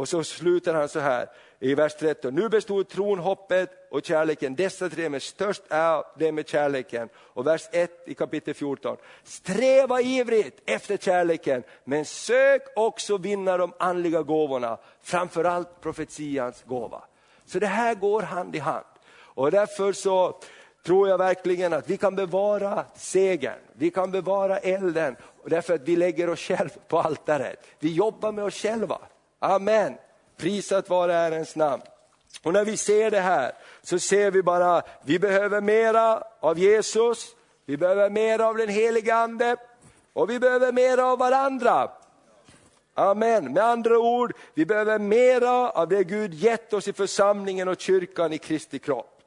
[0.00, 1.28] Och så slutar han så här
[1.58, 2.34] i vers 13.
[2.34, 7.08] Nu bestod tron, hoppet och kärleken, dessa tre, men störst är det med kärleken.
[7.16, 8.96] Och vers 1 i kapitel 14.
[9.22, 17.02] Sträva ivrigt efter kärleken, men sök också vinna de andliga gåvorna, framförallt profetians gåva.
[17.46, 18.86] Så det här går hand i hand.
[19.12, 20.40] Och därför så
[20.86, 25.96] tror jag verkligen att vi kan bevara segern, vi kan bevara elden, därför att vi
[25.96, 27.66] lägger oss själva på altaret.
[27.78, 28.98] Vi jobbar med oss själva.
[29.40, 29.94] Amen.
[30.36, 31.82] Prisat vare Herrens namn.
[32.42, 37.26] Och när vi ser det här så ser vi bara, vi behöver mera av Jesus,
[37.66, 39.56] vi behöver mera av den helige Ande
[40.12, 41.90] och vi behöver mera av varandra.
[42.94, 43.52] Amen.
[43.52, 48.32] Med andra ord, vi behöver mera av det Gud gett oss i församlingen och kyrkan
[48.32, 49.22] i Kristi kropp.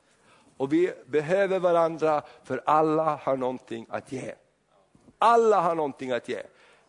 [0.57, 4.33] Och vi behöver varandra för alla har någonting att ge.
[5.17, 6.41] Alla har någonting att ge.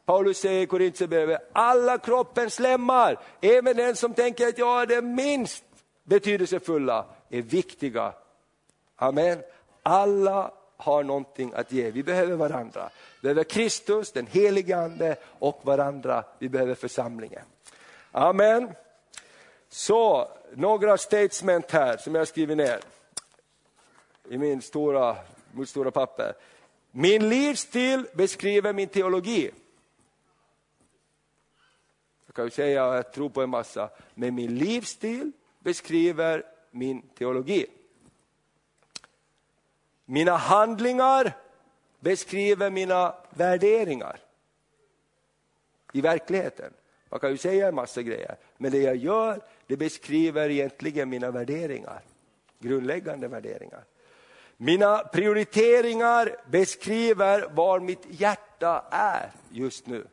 [0.05, 5.03] Paulus säger i Korintierbrevet, alla kroppens lemmar, även den som tänker att jag är det
[5.03, 5.65] minst
[6.05, 8.13] betydelsefulla, är viktiga.
[8.97, 9.39] Amen.
[9.83, 11.91] Alla har någonting att ge.
[11.91, 12.91] Vi behöver varandra.
[13.15, 16.25] Vi behöver Kristus, den helige Ande och varandra.
[16.39, 17.45] Vi behöver församlingen.
[18.13, 18.71] Amen.
[19.69, 22.81] Så, några statement här som jag skriver ner
[24.29, 25.17] i min stora,
[25.53, 26.35] mitt stora papper.
[26.91, 29.51] Min livsstil beskriver min teologi.
[32.35, 37.03] Jag kan ju säga att jag tror på en massa, men min livsstil beskriver min
[37.03, 37.67] teologi.
[40.05, 41.33] Mina handlingar
[42.01, 44.21] beskriver mina värderingar
[45.93, 46.73] i verkligheten.
[47.09, 51.31] Man kan ju säga en massa grejer, men det jag gör det beskriver egentligen mina
[51.31, 52.03] värderingar,
[52.59, 53.85] grundläggande värderingar.
[54.57, 60.07] Mina prioriteringar beskriver var mitt hjärta är just nu.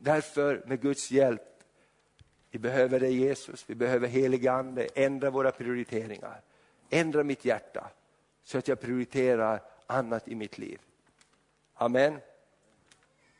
[0.00, 1.42] Därför med Guds hjälp,
[2.50, 6.40] vi behöver dig Jesus, vi behöver helig ande, ändra våra prioriteringar.
[6.90, 7.90] Ändra mitt hjärta
[8.44, 10.80] så att jag prioriterar annat i mitt liv.
[11.74, 12.18] Amen.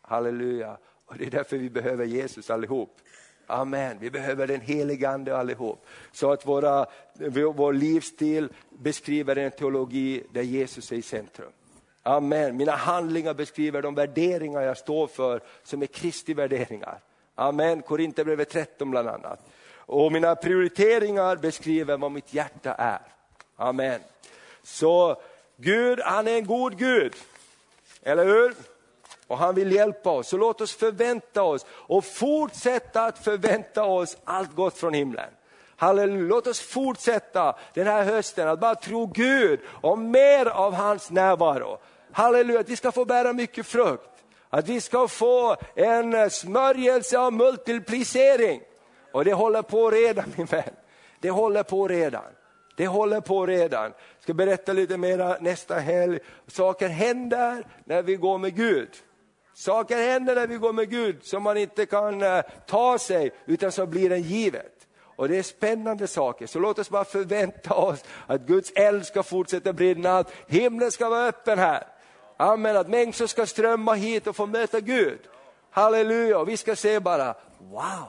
[0.01, 0.79] Halleluja.
[1.07, 3.01] Och det är därför vi behöver Jesus allihop.
[3.47, 3.97] Amen.
[4.01, 5.87] Vi behöver den helige Ande allihop.
[6.13, 6.87] Så att våra,
[7.55, 8.49] vår livsstil
[8.79, 11.53] beskriver en teologi där Jesus är i centrum.
[12.09, 12.57] Amen.
[12.57, 17.01] Mina handlingar beskriver de värderingar jag står för som är Kristi värderingar.
[17.35, 17.83] Amen.
[17.83, 19.41] Korinthierbrevet 13 bland annat.
[19.77, 23.01] Och mina prioriteringar beskriver vad mitt hjärta är.
[23.57, 24.01] Amen.
[24.63, 25.21] Så
[25.57, 27.15] Gud, han är en god Gud.
[28.03, 28.55] Eller hur?
[29.27, 30.29] Och han vill hjälpa oss.
[30.29, 35.31] Så låt oss förvänta oss och fortsätta att förvänta oss allt gott från himlen.
[35.77, 36.29] Halleluja.
[36.29, 41.79] Låt oss fortsätta den här hösten att bara tro Gud och mer av hans närvaro.
[42.19, 44.25] Halleluja, att vi ska få bära mycket frukt.
[44.51, 48.61] Att vi ska få en smörjelse av multiplicering.
[49.13, 50.71] Och det håller på redan min vän.
[51.21, 52.25] Det håller på redan.
[52.77, 53.85] Det håller på redan.
[53.85, 56.19] Jag ska berätta lite mer nästa helg.
[56.47, 58.89] Saker händer när vi går med Gud.
[59.55, 63.73] Saker händer när vi går med Gud som man inte kan eh, ta sig utan
[63.73, 64.87] som blir en givet.
[65.01, 69.23] Och det är spännande saker, så låt oss bara förvänta oss att Guds eld ska
[69.23, 71.98] fortsätta brinna, att himlen ska vara öppen här.
[72.41, 75.19] Amen, att människor ska strömma hit och få möta Gud.
[75.71, 78.07] Halleluja, och vi ska se bara, wow!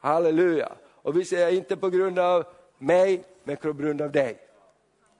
[0.00, 0.72] Halleluja!
[0.94, 2.44] Och vi säger inte på grund av
[2.78, 4.38] mig, men på grund av dig.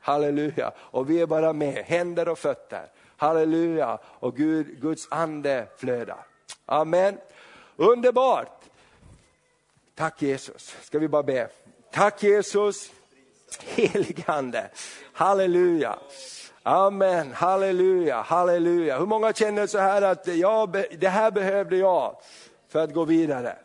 [0.00, 0.72] Halleluja!
[0.78, 2.86] Och vi är bara med, händer och fötter.
[3.16, 3.98] Halleluja!
[4.04, 6.26] Och Gud, Guds ande flödar.
[6.66, 7.18] Amen.
[7.76, 8.60] Underbart!
[9.94, 11.48] Tack Jesus, ska vi bara be.
[11.92, 12.92] Tack Jesus,
[13.60, 14.70] heligande.
[15.12, 15.98] Halleluja.
[16.66, 18.98] Amen, halleluja, halleluja.
[18.98, 22.16] Hur många känner så här att jag, det här behövde jag
[22.68, 23.56] för att gå vidare?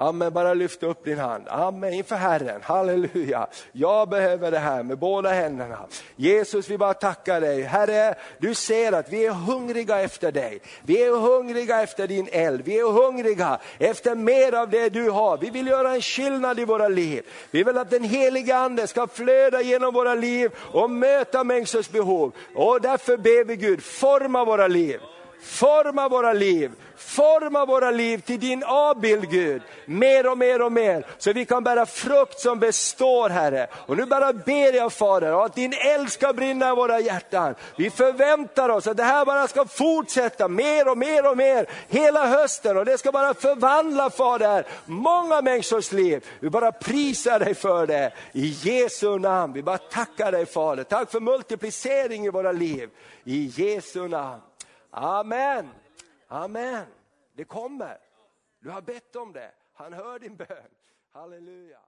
[0.00, 1.44] Amen, bara lyft upp din hand.
[1.48, 2.60] Amen, inför Herren.
[2.62, 3.46] Halleluja.
[3.72, 5.78] Jag behöver det här med båda händerna.
[6.16, 7.62] Jesus, vi bara tackar dig.
[7.62, 10.60] Herre, du ser att vi är hungriga efter dig.
[10.82, 12.62] Vi är hungriga efter din eld.
[12.64, 15.38] Vi är hungriga efter mer av det du har.
[15.38, 17.22] Vi vill göra en skillnad i våra liv.
[17.50, 22.32] Vi vill att den heliga Ande ska flöda genom våra liv och möta människors behov.
[22.54, 25.00] Och därför ber vi Gud, forma våra liv.
[25.42, 31.06] Forma våra liv, forma våra liv till din avbild Gud, mer och mer och mer,
[31.18, 33.66] så vi kan bära frukt som består Herre.
[33.86, 37.54] Och nu bara ber jag Fader, att din eld ska brinna i våra hjärtan.
[37.76, 42.26] Vi förväntar oss att det här bara ska fortsätta mer och mer och mer hela
[42.26, 46.24] hösten och det ska bara förvandla Fader, många människors liv.
[46.40, 49.52] Vi bara prisar dig för det i Jesu namn.
[49.52, 52.88] Vi bara tackar dig Fader, tack för multiplicering i våra liv.
[53.24, 54.40] I Jesu namn.
[54.90, 55.68] Amen.
[56.28, 56.86] Amen.
[57.32, 57.98] Det kommer.
[58.60, 59.52] Du har bett om det.
[59.72, 60.70] Han hör din bön.
[61.12, 61.80] Halleluja.